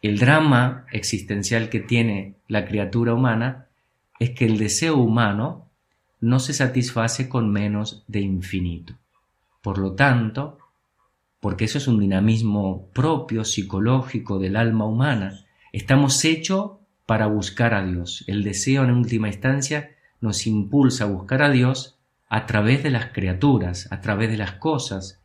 [0.01, 3.67] el drama existencial que tiene la criatura humana
[4.19, 5.67] es que el deseo humano
[6.19, 9.00] no se satisface con menos de infinito.
[9.61, 10.57] Por lo tanto,
[11.39, 16.73] porque eso es un dinamismo propio, psicológico del alma humana, estamos hechos
[17.05, 18.23] para buscar a Dios.
[18.27, 21.97] El deseo en última instancia nos impulsa a buscar a Dios
[22.29, 25.21] a través de las criaturas, a través de las cosas.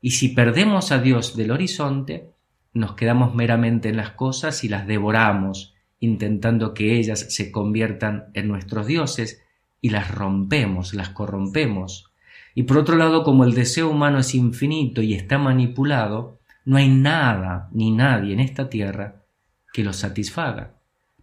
[0.00, 2.30] Y si perdemos a Dios del horizonte,
[2.72, 8.48] nos quedamos meramente en las cosas y las devoramos, intentando que ellas se conviertan en
[8.48, 9.42] nuestros dioses
[9.80, 12.07] y las rompemos, las corrompemos.
[12.58, 16.88] Y por otro lado, como el deseo humano es infinito y está manipulado, no hay
[16.88, 19.22] nada ni nadie en esta tierra
[19.72, 20.74] que lo satisfaga.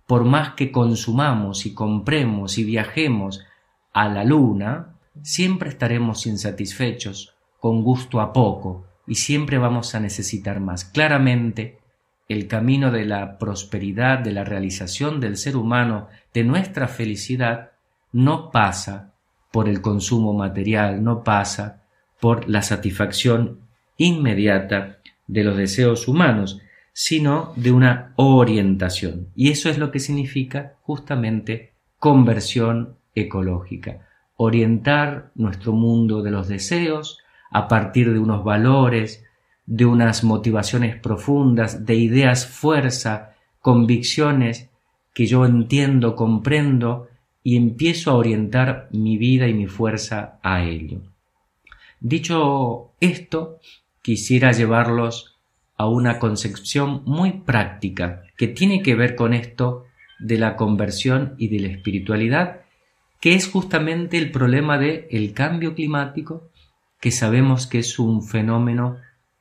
[0.08, 3.44] Por más que consumamos y compremos y viajemos
[3.92, 10.62] a la luna, siempre estaremos insatisfechos, con gusto a poco, y siempre vamos a necesitar
[10.62, 10.86] más.
[10.86, 11.80] Claramente,
[12.30, 17.72] el camino de la prosperidad, de la realización del ser humano, de nuestra felicidad,
[18.14, 19.15] no pasa
[19.56, 21.82] por el consumo material, no pasa
[22.20, 23.60] por la satisfacción
[23.96, 26.60] inmediata de los deseos humanos,
[26.92, 29.30] sino de una orientación.
[29.34, 34.06] Y eso es lo que significa justamente conversión ecológica.
[34.36, 39.24] Orientar nuestro mundo de los deseos a partir de unos valores,
[39.66, 44.70] de unas motivaciones profundas, de ideas fuerza, convicciones
[45.14, 47.08] que yo entiendo, comprendo
[47.46, 51.02] y empiezo a orientar mi vida y mi fuerza a ello.
[52.00, 53.60] Dicho esto,
[54.02, 55.38] quisiera llevarlos
[55.78, 59.86] a una concepción muy práctica que tiene que ver con esto
[60.18, 62.62] de la conversión y de la espiritualidad,
[63.22, 66.50] que es justamente el problema del el cambio climático
[67.00, 68.98] que sabemos que es un fenómeno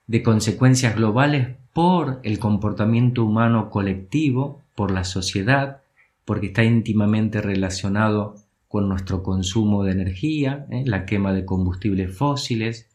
[0.08, 5.83] de consecuencias globales por el comportamiento humano colectivo, por la sociedad,
[6.24, 8.36] porque está íntimamente relacionado
[8.68, 10.82] con nuestro consumo de energía, ¿eh?
[10.86, 12.90] la quema de combustibles fósiles,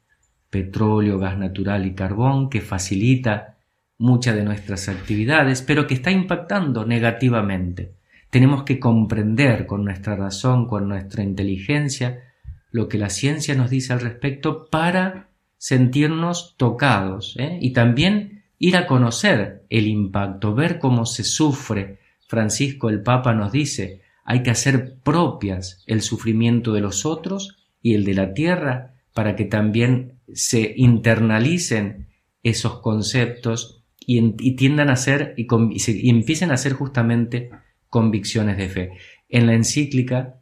[0.50, 3.58] petróleo, gas natural y carbón, que facilita
[3.98, 7.94] muchas de nuestras actividades, pero que está impactando negativamente.
[8.30, 12.24] Tenemos que comprender con nuestra razón, con nuestra inteligencia,
[12.72, 17.58] lo que la ciencia nos dice al respecto para sentirnos tocados ¿eh?
[17.62, 22.00] y también ir a conocer el impacto, ver cómo se sufre.
[22.30, 27.96] Francisco el Papa nos dice, hay que hacer propias el sufrimiento de los otros y
[27.96, 32.10] el de la tierra para que también se internalicen
[32.44, 37.50] esos conceptos y, tiendan a ser y, y empiecen a ser justamente
[37.90, 38.92] convicciones de fe.
[39.28, 40.36] En la encíclica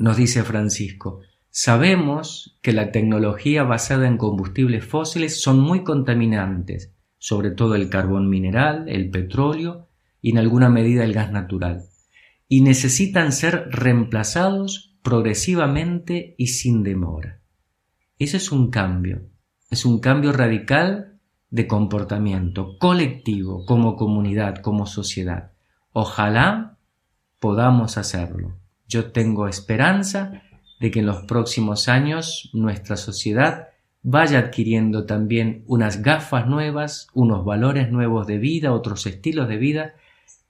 [0.00, 7.52] nos dice Francisco, sabemos que la tecnología basada en combustibles fósiles son muy contaminantes, sobre
[7.52, 9.88] todo el carbón mineral, el petróleo
[10.22, 11.82] y en alguna medida el gas natural,
[12.48, 17.40] y necesitan ser reemplazados progresivamente y sin demora.
[18.18, 19.28] Eso es un cambio,
[19.70, 21.18] es un cambio radical
[21.50, 25.52] de comportamiento colectivo, como comunidad, como sociedad.
[25.92, 26.78] Ojalá
[27.40, 28.56] podamos hacerlo.
[28.88, 30.42] Yo tengo esperanza
[30.80, 33.68] de que en los próximos años nuestra sociedad
[34.02, 39.94] vaya adquiriendo también unas gafas nuevas, unos valores nuevos de vida, otros estilos de vida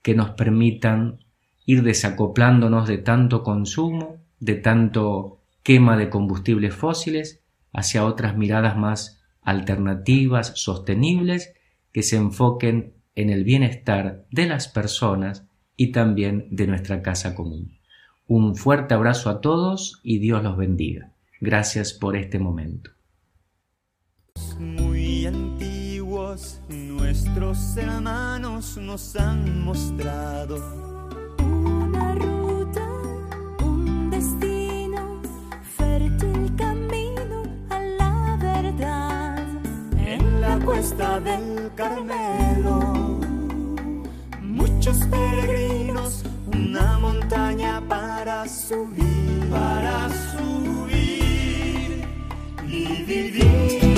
[0.03, 1.25] que nos permitan
[1.65, 9.21] ir desacoplándonos de tanto consumo, de tanto quema de combustibles fósiles, hacia otras miradas más
[9.41, 11.53] alternativas, sostenibles,
[11.91, 15.45] que se enfoquen en el bienestar de las personas
[15.77, 17.79] y también de nuestra casa común.
[18.27, 21.13] Un fuerte abrazo a todos y Dios los bendiga.
[21.39, 22.91] Gracias por este momento.
[26.67, 30.57] Nuestros hermanos nos han mostrado
[31.37, 32.81] una ruta,
[33.63, 35.21] un destino,
[35.77, 39.47] fértil camino a la verdad.
[39.97, 43.19] en la cuesta del Carmelo.
[44.41, 52.07] Muchos peregrinos, una montaña para subir, para subir
[52.67, 53.92] y vivir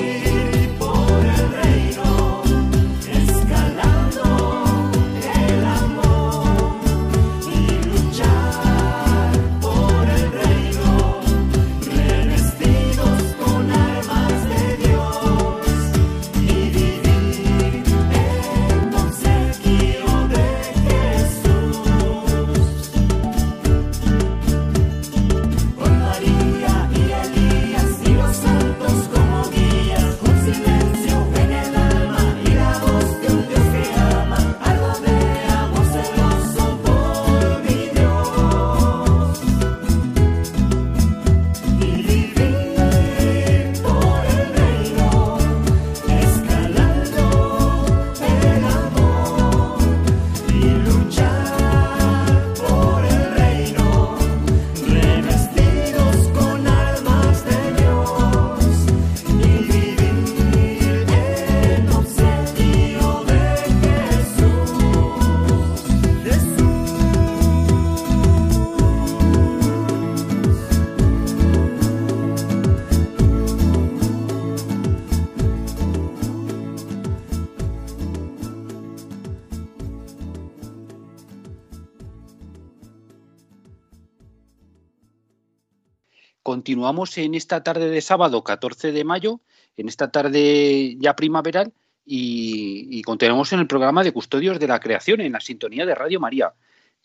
[86.76, 89.40] Continuamos en esta tarde de sábado 14 de mayo,
[89.78, 91.72] en esta tarde ya primaveral,
[92.06, 96.20] y, continuamos en el programa de Custodios de la Creación, en la sintonía de Radio
[96.20, 96.52] María.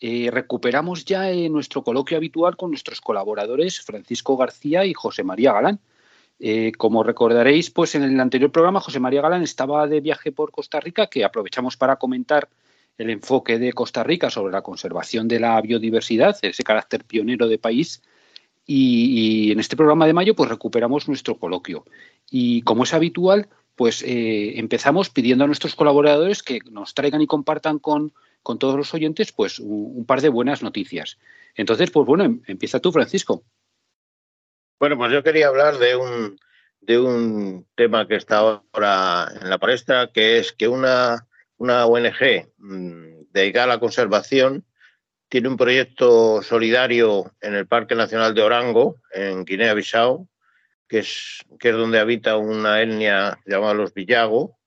[0.01, 5.53] Eh, recuperamos ya eh, nuestro coloquio habitual con nuestros colaboradores Francisco García y José María
[5.53, 5.79] Galán.
[6.37, 10.51] Eh, como recordaréis, pues en el anterior programa José María Galán estaba de viaje por
[10.51, 12.49] Costa Rica, que aprovechamos para comentar
[12.97, 17.57] el enfoque de Costa Rica sobre la conservación de la biodiversidad, ese carácter pionero de
[17.57, 18.01] país.
[18.65, 21.85] Y, en este programa de mayo, pues recuperamos nuestro coloquio.
[22.29, 27.27] Y como es habitual, pues eh, empezamos pidiendo a nuestros colaboradores que nos traigan y
[27.27, 31.17] compartan con, con todos los oyentes, pues un, par de buenas noticias.
[31.55, 33.43] Entonces, pues bueno, em- empieza tú, Francisco.
[34.79, 36.39] Bueno, pues yo quería hablar de un,
[36.79, 42.49] de un tema que está ahora en la palestra, que es que una, una ONG
[42.57, 44.65] mm, dedicada a la conservación
[45.31, 50.27] tiene un proyecto solidario en el Parque Nacional de Orango, en Guinea-Bissau,
[50.89, 54.57] que es, que es donde habita una etnia llamada los Villago,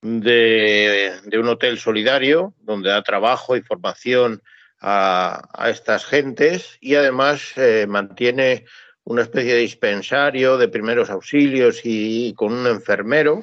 [0.00, 4.40] de, un hotel solidario donde da trabajo y formación
[4.78, 8.66] a, a estas gentes y además eh, mantiene
[9.02, 13.42] una especie de dispensario de primeros auxilios y con un enfermero.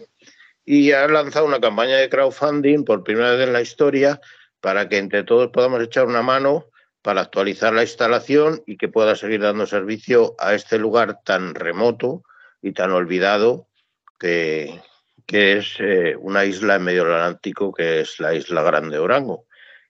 [0.63, 4.21] Y ha lanzado una campaña de crowdfunding por primera vez en la historia
[4.61, 6.65] para que entre todos podamos echar una mano
[7.01, 12.23] para actualizar la instalación y que pueda seguir dando servicio a este lugar tan remoto
[12.61, 13.67] y tan olvidado
[14.19, 14.81] que,
[15.25, 19.45] que es eh, una isla en medio del Atlántico, que es la isla Grande Orango.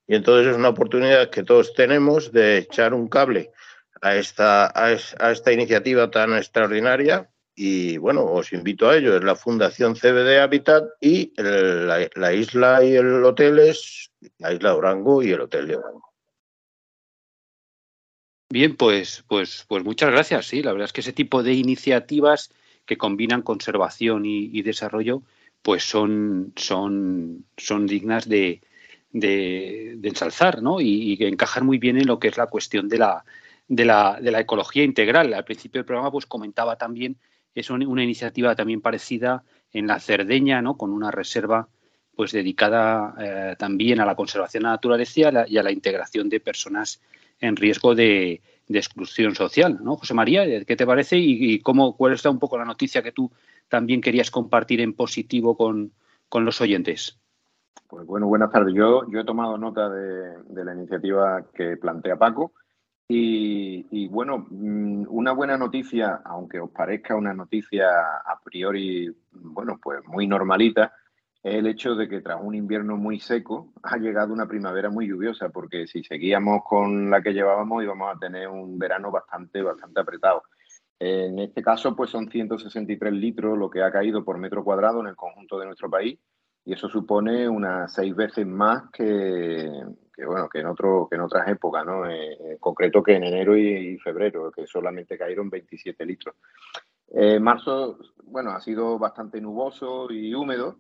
[0.08, 3.52] Y entonces es una oportunidad que todos tenemos de echar un cable
[4.02, 7.30] a esta, a, es- a esta iniciativa tan extraordinaria.
[7.62, 9.18] Y bueno, os invito a ello.
[9.18, 14.70] Es la Fundación CBD Habitat y la, la isla y el hotel es la isla
[14.70, 16.14] de Orango y el hotel de Orango.
[18.50, 20.46] Bien, pues, pues, pues muchas gracias.
[20.46, 22.50] Sí, la verdad es que ese tipo de iniciativas
[22.86, 25.24] que combinan conservación y, desarrollo,
[25.62, 28.62] pues son, son, son dignas de,
[29.12, 30.80] de, de ensalzar, ¿no?
[30.80, 33.26] Y, y que encajan muy bien en lo que es la cuestión de la,
[33.68, 35.34] de la, de la ecología integral.
[35.34, 37.18] Al principio del programa, pues comentaba también,
[37.56, 39.44] es un- una iniciativa también parecida
[39.74, 40.78] en la Cerdeña, ¿no?
[40.78, 41.68] Con una reserva
[42.16, 46.42] pues dedicada eh, también a la conservación de la naturaleza y a la, integración de
[46.42, 47.02] personas
[47.40, 49.96] en riesgo de, exclusión social, ¿no?
[49.96, 53.32] José María, ¿qué te parece y, cómo, cuál está un poco la noticia que tú
[53.70, 55.94] también querías compartir en positivo con,
[56.34, 57.18] los oyentes?
[57.88, 58.76] Pues bueno, buenas tardes.
[58.76, 62.52] Yo, he tomado nota de la iniciativa que plantea Paco
[63.12, 67.88] y, bueno, mm, una buena noticia, aunque os parezca una noticia
[68.24, 70.94] a priori, bueno, pues muy normalita,
[71.42, 75.08] es el hecho de que tras un invierno muy seco ha llegado una primavera muy
[75.08, 80.02] lluviosa, porque si seguíamos con la que llevábamos íbamos a tener un verano bastante, bastante
[80.02, 80.44] apretado.
[81.00, 85.08] En este caso, pues son 163 litros lo que ha caído por metro cuadrado en
[85.08, 86.20] el conjunto de nuestro país
[86.66, 89.72] y eso supone unas seis veces más que,
[90.20, 93.24] que, bueno que en otro que en otras épocas no eh, en concreto que en
[93.24, 96.36] enero y, febrero que solamente cayeron 27 litros.
[97.12, 100.80] Eh, marzo bueno ha sido bastante nuboso y húmedo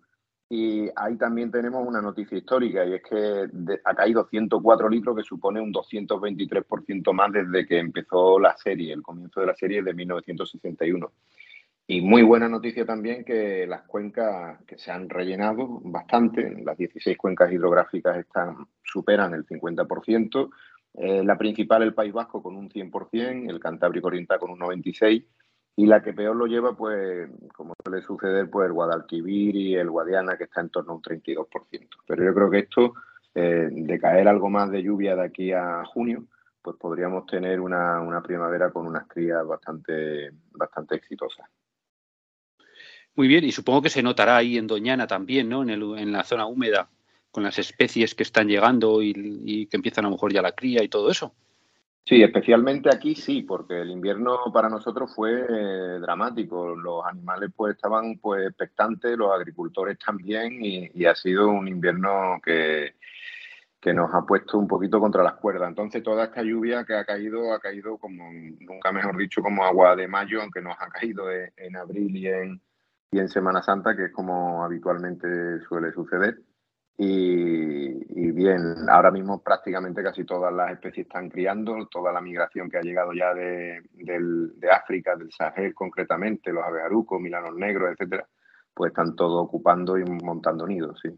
[0.49, 3.47] y ahí también tenemos una noticia histórica y es que
[3.85, 9.03] ha caído 104 litros que supone un 223% más desde que empezó la serie el
[9.03, 11.11] comienzo de la serie de 1961
[11.91, 17.17] y muy buena noticia también que las cuencas que se han rellenado bastante, las 16
[17.17, 20.51] cuencas hidrográficas están, superan el 50%,
[20.93, 25.25] eh, la principal el País Vasco con un 100%, el Cantábrico Oriental con un 96%,
[25.77, 29.89] y la que peor lo lleva, pues, como suele suceder, pues el Guadalquivir y el
[29.89, 31.97] Guadiana, que está en torno a un 32%.
[32.05, 32.93] Pero yo creo que esto,
[33.33, 36.25] eh, de caer algo más de lluvia de aquí a junio,
[36.61, 41.49] pues podríamos tener una, una primavera con unas crías bastante, bastante exitosas.
[43.19, 45.61] Muy bien, y supongo que se notará ahí en Doñana también, ¿no?
[45.61, 46.87] En, el, en la zona húmeda,
[47.31, 49.13] con las especies que están llegando y,
[49.43, 51.33] y, que empiezan a lo mejor ya la cría y todo eso.
[52.05, 56.73] Sí, especialmente aquí sí, porque el invierno para nosotros fue eh, dramático.
[56.73, 62.39] Los animales pues estaban pues expectantes, los agricultores también, y, y ha sido un invierno
[62.41, 62.93] que,
[63.81, 65.67] que nos ha puesto un poquito contra las cuerdas.
[65.67, 69.97] Entonces toda esta lluvia que ha caído, ha caído como, nunca mejor dicho, como agua
[69.97, 72.61] de mayo, aunque nos ha caído en, en abril y en,
[73.11, 75.27] y en Semana Santa, que es como habitualmente
[75.67, 76.39] suele suceder.
[77.01, 82.77] Y, bien, ahora mismo prácticamente casi todas las especies están criando, toda la migración que
[82.77, 88.27] ha llegado ya de, de África, del Sahel concretamente, los abejarucos, milanos negros, etcétera,
[88.73, 91.09] pues están todos ocupando y montando nidos, sí.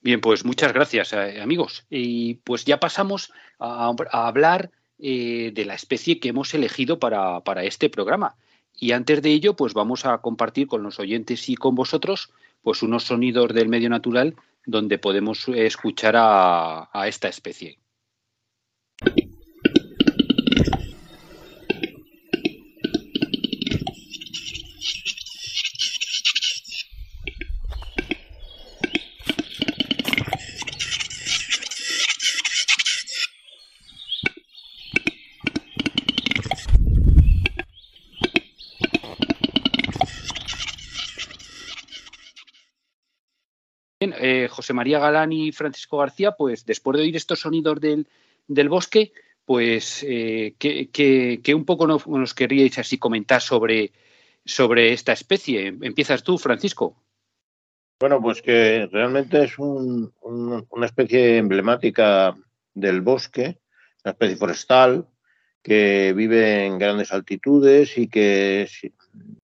[0.00, 1.86] Bien, pues muchas gracias, eh, amigos.
[1.88, 7.40] Y pues ya pasamos a, a hablar eh, de la especie que hemos elegido para,
[7.40, 8.36] para este programa.
[8.80, 12.30] Y antes de ello, pues vamos a compartir con los oyentes y con vosotros
[12.62, 17.78] pues unos sonidos del medio natural donde podemos escuchar a, a esta especie.
[44.00, 48.06] Bien, eh, María Galán y Francisco García, pues después de oír estos sonidos del,
[48.46, 49.12] del bosque,
[49.44, 52.34] pues eh, que, que, que, un poco nos, nos,
[52.76, 53.92] así comentar sobre,
[54.44, 55.68] sobre esta especie.
[55.80, 56.96] Empiezas tú, Francisco.
[58.00, 62.36] Bueno, pues que realmente es un, un, una especie emblemática
[62.74, 63.58] del bosque,
[64.04, 65.08] una especie forestal,
[65.62, 68.68] que vive en grandes altitudes y que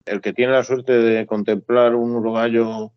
[0.06, 2.92] el que tiene la suerte de contemplar un urogallo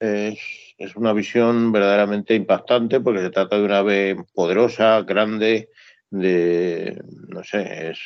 [0.00, 0.38] es,
[0.78, 5.70] es una visión verdaderamente impactante porque se trata de una ave poderosa, grande,
[6.10, 7.98] de, no sé, es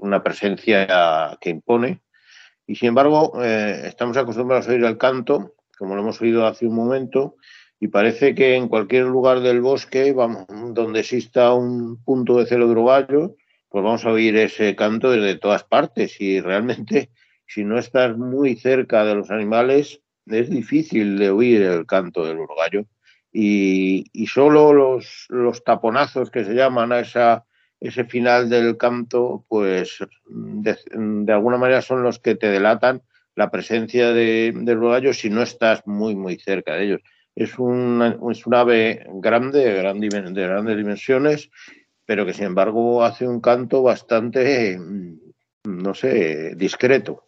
[0.00, 2.00] una presencia que impone.
[2.66, 6.66] Y sin embargo, eh, estamos acostumbrados a oír el canto, como lo hemos oído hace
[6.66, 7.36] un momento,
[7.78, 12.66] y parece que en cualquier lugar del bosque, vamos, donde exista un punto de celo
[12.66, 13.36] de urogallo,
[13.68, 16.20] pues vamos a oír ese canto desde todas partes.
[16.20, 17.10] Y realmente,
[17.46, 22.38] si no estás muy cerca de los animales, es difícil de oír el canto del
[22.38, 22.86] urogallo.
[23.32, 27.44] Y, y solo los, los taponazos que se llaman a esa,
[27.80, 33.02] ese final del canto, pues de, alguna manera son los que te delatan
[33.34, 37.00] la presencia de, del urogallo si no estás muy, muy cerca de ellos.
[37.34, 41.50] Es un, es un ave grande, de, grandes dimensiones,
[42.06, 44.78] pero que sin embargo hace un canto bastante,
[45.64, 47.25] no sé, discreto.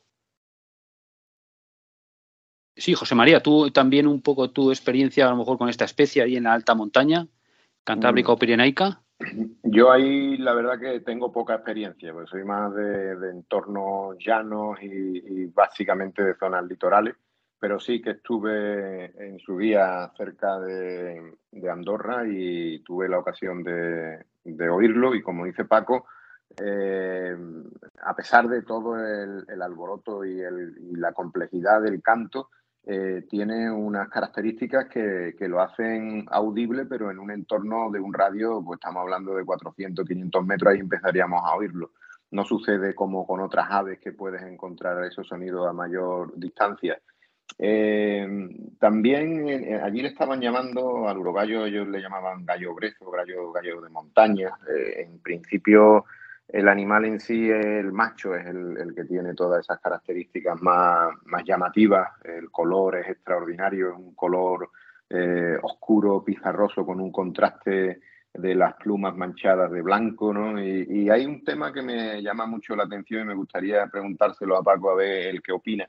[2.78, 6.22] Sí, José María, tú también un poco tu experiencia a lo mejor con esta especie
[6.22, 7.26] ahí en la alta montaña,
[7.84, 8.34] Cantábrica Mm.
[8.34, 9.00] o Pirenaica.
[9.64, 14.78] Yo ahí la verdad que tengo poca experiencia, porque soy más de, de entornos llanos
[14.80, 17.16] y, y básicamente de zonas litorales,
[17.58, 23.64] pero sí que estuve en su día cerca de, de Andorra y tuve la ocasión
[23.64, 26.06] de, de oírlo y como dice Paco,
[26.62, 27.36] eh,
[28.04, 32.50] a pesar de todo el, el alboroto y, el- y la complejidad del canto,
[32.90, 38.14] eh, tiene unas características que, que lo hacen audible, pero en un entorno de un
[38.14, 41.90] radio, pues estamos hablando de 400, 500 metros, ahí empezaríamos a oírlo.
[42.30, 46.98] No sucede como con otras aves que puedes encontrar esos sonidos a mayor distancia.
[47.58, 48.26] Eh,
[48.78, 53.82] también eh, allí le estaban llamando al urogallo, ellos le llamaban gallo brezo, gallo, gallo
[53.82, 54.48] de montaña.
[54.66, 56.06] Eh, en principio,
[56.48, 61.44] el animal en sí, el macho, es el, que tiene todas esas características más, más
[61.44, 62.08] llamativas.
[62.24, 64.70] El color es extraordinario, es un color
[65.10, 68.00] eh, oscuro, pizarroso, con un contraste
[68.32, 70.62] de las plumas manchadas de blanco, ¿no?
[70.62, 74.62] Y, hay un tema que me llama mucho la atención y me gustaría preguntárselo a
[74.62, 75.88] Paco a ver el qué opina.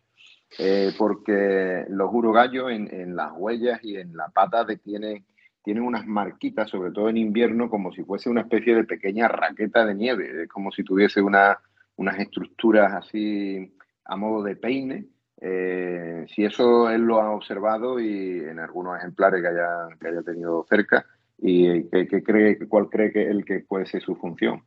[0.58, 5.24] Eh, porque los urogallos en, en las huellas y en la pata tienen,
[5.70, 9.86] tienen unas marquitas, sobre todo en invierno, como si fuese una especie de pequeña raqueta
[9.86, 11.60] de nieve, es como si tuviese una,
[11.96, 13.72] unas estructuras así
[14.04, 15.06] a modo de peine.
[15.40, 20.24] Eh, si eso él lo ha observado y en algunos ejemplares que haya, que haya
[20.24, 21.06] tenido cerca,
[21.38, 24.64] y que, cree, cuál cree que él que puede ser su función.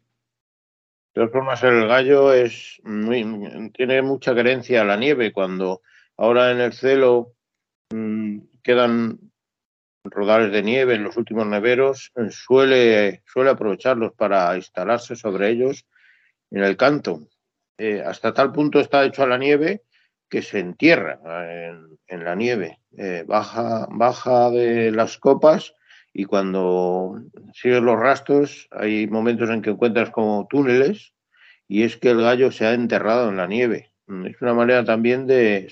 [1.15, 2.81] De todas formas, el gallo es
[3.75, 5.33] tiene mucha querencia a la nieve.
[5.33, 5.83] Cuando
[6.17, 7.33] ahora en el celo
[7.91, 9.32] mm, quedan
[10.05, 15.87] rodales de nieve en los últimos neveros, eh, suele, suele aprovecharlos para instalarse sobre ellos
[16.51, 17.29] en el canto.
[17.79, 19.83] Eh, hasta tal punto está hecho a la nieve
[20.29, 21.73] que se entierra eh,
[22.09, 22.79] en, la nieve.
[23.27, 25.75] Baja, baja de las copas
[26.13, 27.23] y cuando
[27.55, 31.15] sigues los rastros hay momentos en que encuentras como túneles
[31.69, 33.93] y es que el gallo se ha enterrado en la nieve.
[34.27, 35.71] Es una manera también de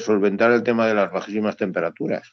[0.00, 2.32] solventar el tema de las bajísimas temperaturas.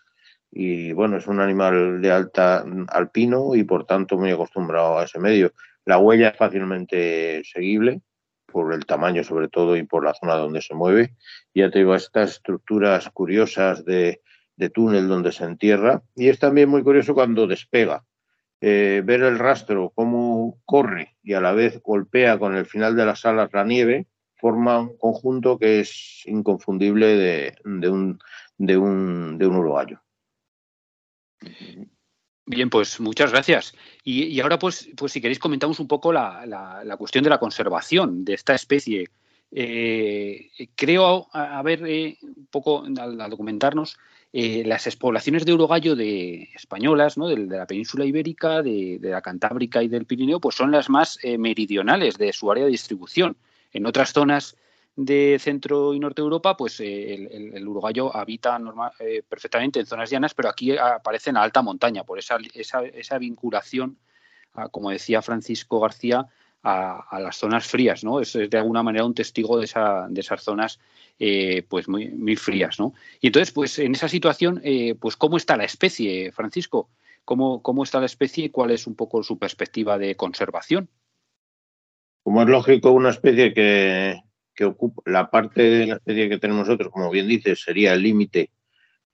[0.51, 5.19] Y bueno, es un animal de alta alpino y por tanto muy acostumbrado a ese
[5.19, 5.53] medio.
[5.85, 8.01] La huella es fácilmente seguible
[8.45, 11.15] por el tamaño sobre todo y por la zona donde se mueve.
[11.53, 14.21] Ya te digo, estas estructuras curiosas de,
[14.73, 16.01] túnel donde se entierra.
[16.15, 18.03] Y es también muy curioso cuando despega.
[18.59, 23.05] Eh, ver el rastro, cómo corre y a la vez golpea con el final de
[23.05, 28.19] las alas la nieve, forma un conjunto que es inconfundible de, de un,
[28.57, 30.01] de, un, de un uruguayo.
[32.45, 33.75] Bien, pues muchas gracias.
[34.03, 38.23] Y, ahora, pues, pues si queréis comentamos un poco la, la- cuestión de la conservación
[38.23, 39.07] de esta especie.
[39.51, 43.97] Eh, creo haber eh, un poco al, documentarnos
[44.33, 47.27] eh, las expoblaciones de urogallo de españolas, ¿no?
[47.27, 50.89] de, de la península ibérica, de, de la Cantábrica y del Pirineo, pues son las
[50.89, 53.37] más eh, meridionales de su área de distribución.
[53.73, 54.55] En otras zonas
[54.97, 57.13] de centro y norte de Europa, pues eh,
[57.53, 61.61] el, urogallo habita norma- eh, perfectamente en zonas llanas, pero aquí aparece en la alta
[61.61, 63.99] montaña, por esa, esa, vinculación,
[64.71, 66.25] como decía Francisco García,
[66.63, 68.19] a, las zonas frías, ¿no?
[68.19, 70.79] Es, de alguna manera un testigo de, esa, de esas zonas
[71.19, 72.93] eh, pues muy, muy frías, ¿no?
[73.21, 74.61] Y entonces, pues en esa situación,
[74.99, 76.89] pues ¿cómo está la especie, Francisco?
[77.23, 80.89] ¿Cómo, ¿Cómo está la especie y cuál es un poco su perspectiva de conservación?
[82.23, 84.21] Como es lógico, una especie que,
[84.57, 88.01] que ocupa la parte de la especie que tenemos nosotros, como bien dices, sería el
[88.01, 88.49] límite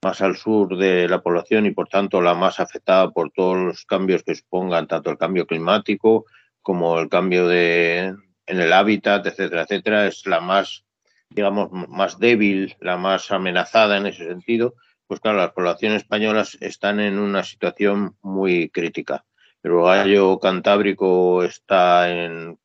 [0.02, 3.84] más al sur de la población y por tanto la más afectada por todos los
[3.84, 6.24] cambios que supongan tanto el cambio climático
[6.62, 8.14] como el cambio de
[8.46, 10.84] en el hábitat, etcétera, etcétera, es la más,
[11.30, 14.74] digamos, más débil, la más amenazada en ese sentido,
[15.06, 19.24] pues claro, las poblaciones españolas están en una situación muy crítica.
[19.62, 22.58] El urogallo cantábrico está en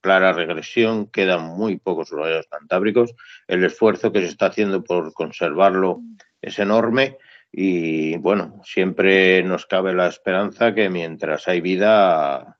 [0.00, 3.14] clara regresión, quedan muy pocos urogallos cantábricos.
[3.46, 6.00] El esfuerzo que se está haciendo por conservarlo
[6.40, 7.18] es enorme
[7.52, 12.58] y bueno, siempre nos cabe la esperanza que mientras hay vida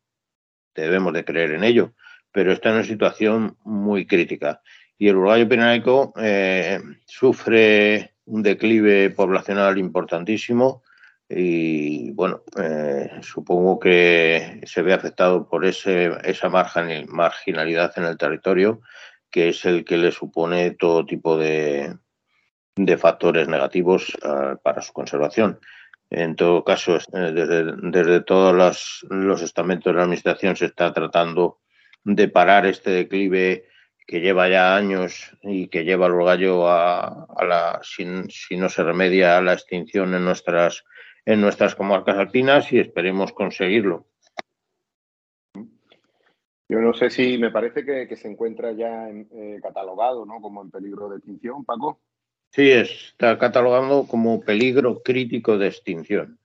[0.75, 1.95] debemos de creer en ello,
[2.33, 4.63] pero está en una situación muy crítica.
[4.99, 10.83] Y el urogallo pirenaico eh, sufre un declive poblacional importantísimo
[11.31, 18.19] y bueno, eh, supongo que se ve afectado por ese, esa margin- marginalidad en el
[18.19, 18.81] territorio,
[19.31, 21.95] que es el que le supone todo tipo de,
[22.75, 25.61] de factores negativos eh, para su conservación.
[26.11, 30.93] En todo caso, eh, desde, desde todos los, los estamentos de la Administración se está
[30.93, 31.61] tratando
[32.03, 33.67] de parar este declive
[34.05, 38.69] que lleva ya años y que lleva al gallo a, a la, si, si no
[38.69, 40.83] se remedia a la extinción en nuestras,
[41.33, 44.07] en nuestras comarcas alpinas y esperemos conseguirlo.
[46.69, 50.41] Yo no sé si me parece que, que se encuentra ya en- eh, catalogado ¿no?
[50.41, 52.01] como en peligro de extinción, Paco.
[52.51, 56.39] Sí, está catalogado como peligro crítico de extinción.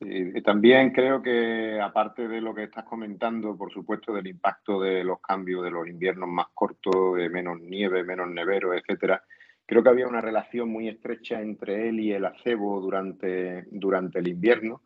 [0.00, 5.02] Y también creo que, aparte de lo que estás comentando, por supuesto, del impacto de
[5.02, 9.22] los cambios de los inviernos más cortos, de menos nieve, menos nevero, etcétera,
[9.66, 14.28] creo que había una relación muy estrecha entre él y el acebo durante, durante el
[14.28, 14.82] invierno.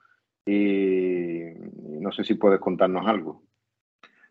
[0.46, 1.42] Y
[2.00, 3.42] no sé si puedes contarnos algo.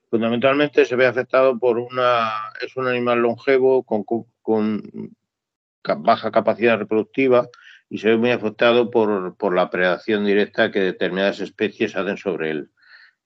[0.09, 2.31] Fundamentalmente se ve afectado por una.
[2.61, 4.05] Es un animal longevo con,
[5.99, 7.47] baja capacidad reproductiva
[7.89, 12.51] y se ve muy afectado por, por la predación directa que determinadas especies hacen sobre
[12.51, 12.71] él.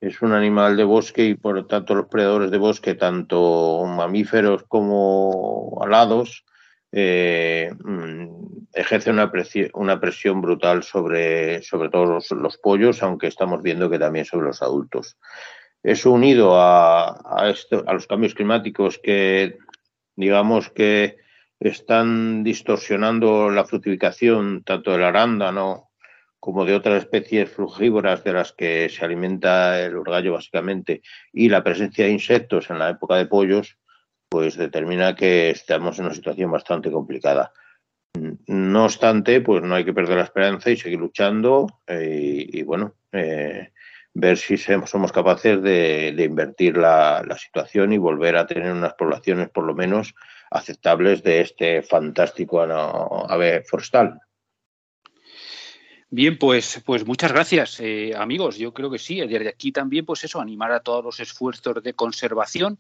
[0.01, 4.63] Es un animal de bosque y por lo tanto los predadores de bosque, tanto mamíferos
[4.63, 6.43] como alados,
[6.92, 13.28] eh, mm, ejercen una, presi- una presión brutal sobre, sobre todos los, los pollos, aunque
[13.28, 15.18] estamos viendo que también sobre los adultos.
[15.84, 19.58] Eso unido a, a, los cambios climáticos que,
[20.16, 21.18] digamos que
[21.60, 25.89] están distorsionando la fructificación tanto del arándano
[26.39, 31.64] como de otras especies frugívoras de las que se alimenta el urgallo básicamente y la
[31.64, 33.78] presencia de insectos en la época de pollos,
[34.32, 37.51] pues determina que estamos en una situación bastante complicada.
[38.47, 42.95] No obstante, pues no hay que perder la esperanza y seguir luchando eh, y, bueno,
[43.11, 43.73] eh,
[44.13, 49.65] ver si somos capaces de, invertir la, situación y volver a tener unas poblaciones por
[49.65, 50.15] lo menos
[50.49, 54.17] aceptables de este fantástico ave forestal.
[56.09, 58.57] Bien, pues, pues muchas gracias, eh, amigos.
[58.57, 59.19] Yo creo que sí.
[59.19, 62.79] Desde aquí también, pues eso, animar a todos los esfuerzos de conservación,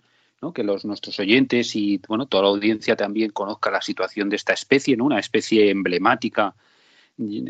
[0.51, 4.53] que los nuestros oyentes y bueno, toda la audiencia también conozca la situación de esta
[4.53, 5.05] especie, ¿no?
[5.05, 6.55] Una especie emblemática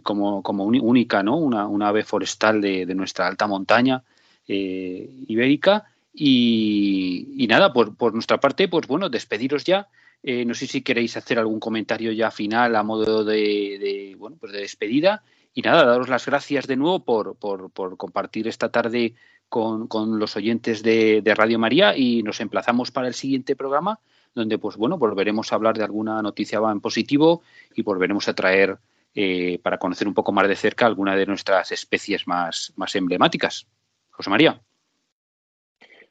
[0.03, 1.37] como, como única, ¿no?
[1.37, 4.03] Una, una ave forestal de, de nuestra alta montaña
[4.45, 5.85] eh, ibérica.
[6.13, 9.87] Y, y nada, por, por nuestra parte, pues bueno, despediros ya.
[10.21, 14.35] Eh, no sé si queréis hacer algún comentario ya final a modo de, de, bueno,
[14.37, 15.23] pues de despedida.
[15.53, 19.15] Y nada, daros las gracias de nuevo por, por, por compartir esta tarde
[19.51, 23.99] con, con los oyentes de, de Radio María y nos emplazamos para el siguiente programa
[24.33, 27.41] donde pues bueno volveremos a hablar de alguna noticia en positivo
[27.75, 28.77] y volveremos a traer
[29.13, 33.67] eh, para conocer un poco más de cerca alguna de nuestras especies más, más emblemáticas.
[34.09, 34.61] José María.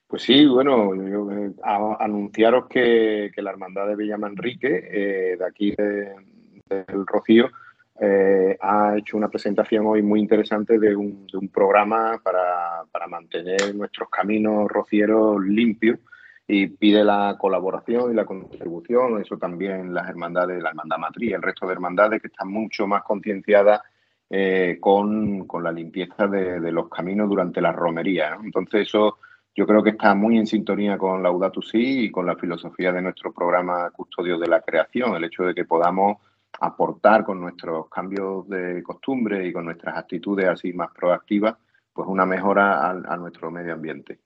[0.07, 1.55] Pues sí, bueno, eh,
[1.99, 6.15] anunciaros que, que la Hermandad de Villamanrique, eh, de aquí de-
[6.69, 7.51] del Rocío,
[8.03, 13.07] eh, ha hecho una presentación hoy muy interesante de un, de un programa para, para
[13.07, 15.99] mantener nuestros caminos rocieros limpios
[16.47, 21.43] y pide la colaboración y la contribución, eso también las hermandades, la hermandad matriz, el
[21.43, 23.83] resto de hermandades que están mucho más concienciadas
[24.31, 28.31] eh, con, con la limpieza de, de los caminos durante la romería.
[28.31, 28.45] ¿no?
[28.45, 29.19] Entonces eso
[29.55, 33.03] yo creo que está muy en sintonía con Laudato Si y con la filosofía de
[33.03, 36.17] nuestro programa Custodio de la Creación, el hecho de que podamos
[36.61, 41.57] aportar con nuestros cambios de costumbre y con nuestras actitudes así más proactivas,
[41.93, 44.21] pues una mejora a, a nuestro medio ambiente.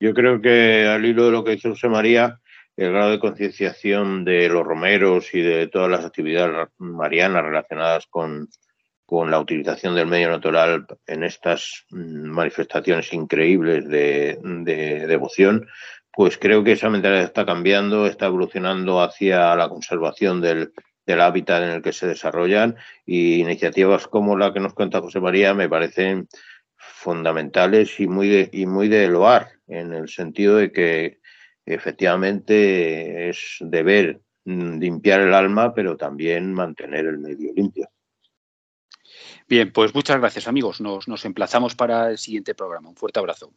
[0.00, 2.40] Yo creo que al hilo de lo que dice José María,
[2.76, 8.48] el grado de concienciación de los romeros y de todas las actividades marianas relacionadas con,
[9.04, 15.66] con la utilización del medio natural en estas mm, manifestaciones increíbles de, de devoción,
[16.18, 20.72] pues creo que esa mentalidad está cambiando, está evolucionando hacia la conservación del,
[21.06, 22.74] del hábitat en el que se desarrollan
[23.06, 26.26] y iniciativas como la que nos cuenta José María me parecen
[26.74, 31.20] fundamentales y muy de, y muy de loar, en el sentido de que
[31.64, 37.88] efectivamente es deber mm, limpiar el alma, pero también mantener el medio limpio.
[39.46, 40.80] Bien, pues muchas gracias amigos.
[40.80, 42.88] Nos, nos emplazamos para el siguiente programa.
[42.88, 43.52] Un fuerte abrazo.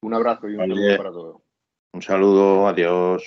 [0.00, 0.74] Un abrazo y un Vale.
[0.74, 1.53] saludo para todos.
[1.94, 3.22] Un saludo, adiós.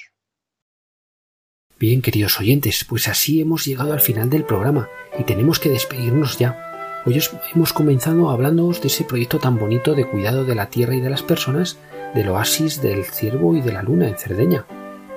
[1.80, 6.38] Bien, queridos oyentes, pues así hemos llegado al final del programa y tenemos que despedirnos
[6.38, 7.04] ya.
[7.06, 10.96] Hoy os- hemos comenzado hablándoos de ese proyecto tan bonito de cuidado de la tierra
[10.96, 11.78] y de las personas,
[12.14, 14.66] del oasis del ciervo y de la luna en Cerdeña.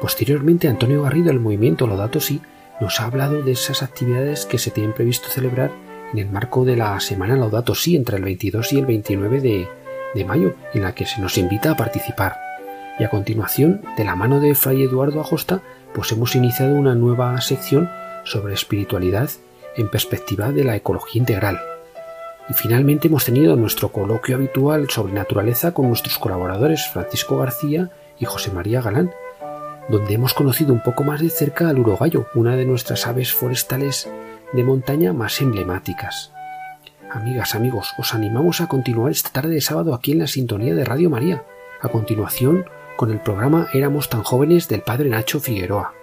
[0.01, 2.41] Posteriormente, Antonio Garrido del movimiento Lodato Si
[2.81, 5.73] nos ha hablado de esas actividades que se tienen previsto celebrar
[6.13, 9.69] en el marco de la Semana Laudato Si entre el 22 y el 29 de,
[10.15, 12.37] de mayo, en la que se nos invita a participar.
[12.99, 15.63] Y a continuación, de la mano de Fray Eduardo Ajosta,
[15.95, 17.91] pues hemos iniciado una nueva sección
[18.25, 19.31] sobre espiritualidad
[19.77, 21.61] en perspectiva de la ecología integral.
[22.49, 28.25] Y finalmente hemos tenido nuestro coloquio habitual sobre naturaleza con nuestros colaboradores Francisco García y
[28.25, 29.13] José María Galán,
[29.89, 34.09] donde hemos conocido un poco más de cerca al urogallo, una de nuestras aves forestales
[34.53, 36.33] de montaña más emblemáticas.
[37.11, 40.85] Amigas, amigos, os animamos a continuar esta tarde de sábado aquí en la sintonía de
[40.85, 41.43] Radio María.
[41.81, 42.67] A continuación,
[43.01, 45.95] con el programa Éramos tan jóvenes del padre Nacho Figueroa.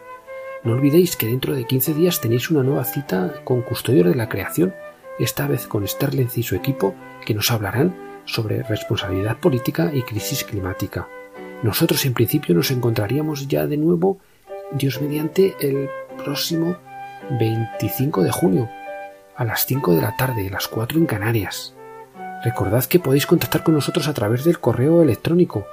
[0.63, 4.29] No olvidéis que dentro de 15 días tenéis una nueva cita con Custodios de la
[4.29, 4.73] Creación,
[5.19, 7.95] esta vez con Sterlenz y su equipo, que nos hablarán
[8.25, 11.07] sobre responsabilidad política y crisis climática.
[11.61, 14.17] Nosotros en principio nos encontraríamos ya de nuevo,
[14.71, 15.91] Dios mediante, el
[16.25, 16.77] próximo
[17.39, 18.71] 25 de junio,
[19.35, 21.75] a las 5 de la tarde, las 4 en Canarias.
[22.43, 25.67] Recordad que podéis contactar con nosotros a través del correo electrónico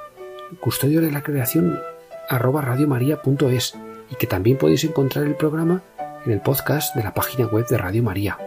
[0.60, 1.80] custodio de la creación
[2.28, 3.74] arroba radiomaria.es
[4.10, 5.82] y que también podéis encontrar el programa
[6.24, 8.38] en el podcast de la página web de Radio María.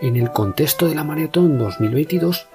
[0.00, 2.48] En el contexto de la Maratón 2022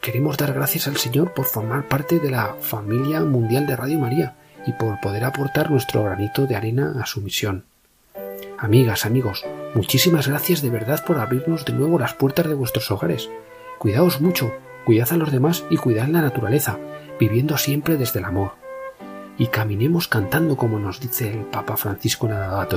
[0.00, 4.36] queremos dar gracias al Señor por formar parte de la familia mundial de Radio María
[4.66, 7.64] y por poder aportar nuestro granito de arena a su misión.
[8.58, 13.28] Amigas, amigos, muchísimas gracias de verdad por abrirnos de nuevo las puertas de vuestros hogares.
[13.78, 14.52] Cuidaos mucho,
[14.84, 16.78] cuidad a los demás y cuidad la naturaleza,
[17.18, 18.52] viviendo siempre desde el amor.
[19.38, 22.76] Y caminemos cantando como nos dice el Papa Francisco Laudato.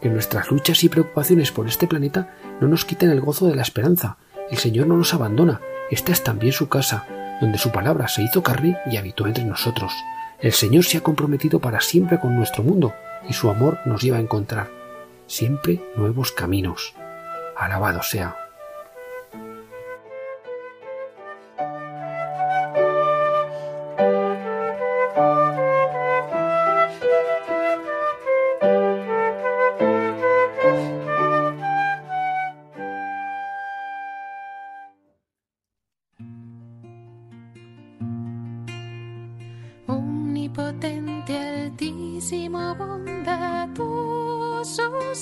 [0.00, 3.62] Que nuestras luchas y preocupaciones por este planeta no nos quiten el gozo de la
[3.62, 4.16] esperanza.
[4.50, 5.60] El Señor no nos abandona.
[5.90, 7.06] Esta es también su casa,
[7.40, 9.92] donde su palabra se hizo carne y habitó entre nosotros.
[10.40, 12.92] El Señor se ha comprometido para siempre con nuestro mundo
[13.28, 14.82] y su amor nos lleva a encontrar
[15.26, 16.94] siempre nuevos caminos.
[17.56, 18.41] Alabado sea.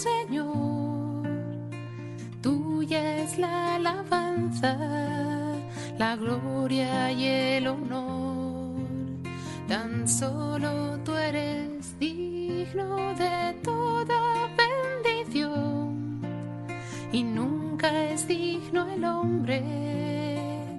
[0.01, 1.29] Señor,
[2.41, 4.79] tuya es la alabanza,
[5.99, 8.81] la gloria y el honor.
[9.69, 16.23] Tan solo tú eres digno de toda bendición
[17.13, 19.61] y nunca es digno el hombre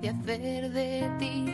[0.02, 1.46] de hacer de ti.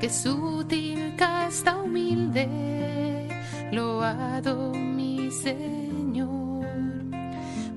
[0.00, 3.28] Que sutil, casta, humilde,
[3.72, 6.66] loado mi Señor.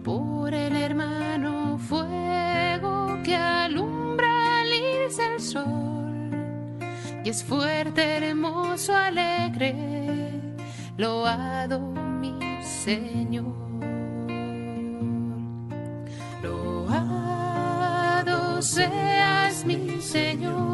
[0.03, 6.29] Por el hermano fuego que alumbra al irse el sol,
[7.23, 9.75] y es fuerte, hermoso, alegre,
[10.97, 13.61] loado mi Señor.
[16.43, 17.41] Loado
[18.61, 20.70] seas mi Señor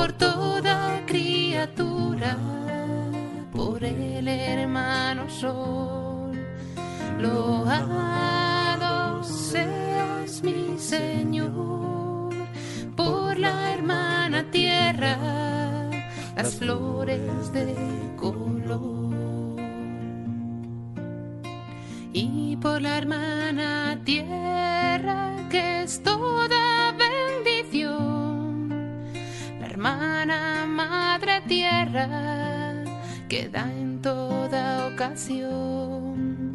[0.00, 2.34] por toda criatura,
[3.52, 6.32] por el hermano sol.
[7.18, 12.32] Loado seas mi Señor
[12.96, 15.18] por la hermana tierra,
[16.34, 17.76] las flores de
[18.16, 19.60] color.
[22.14, 26.79] Y por la hermana tierra que es toda
[29.80, 32.84] hermana madre tierra
[33.30, 36.54] que da en toda ocasión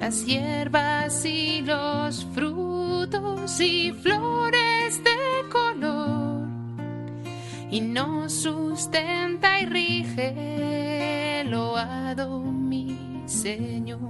[0.00, 6.48] las hierbas y los frutos y flores de color
[7.70, 14.00] y nos sustenta y rige, loado mi Señor.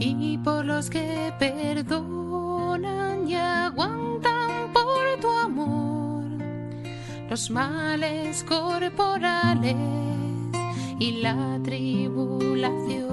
[0.00, 4.37] Y por los que perdonan y aguantan
[4.84, 5.98] por tu amor
[7.28, 9.76] los males corporales
[10.98, 13.06] y la tribulación.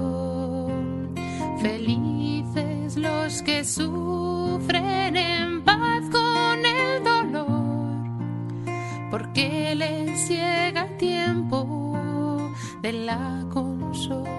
[1.60, 7.92] Felices los que sufren en paz con el dolor,
[9.10, 12.48] porque les llega el tiempo
[12.82, 14.35] de la consolación.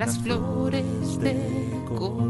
[0.00, 2.29] Las flores de color.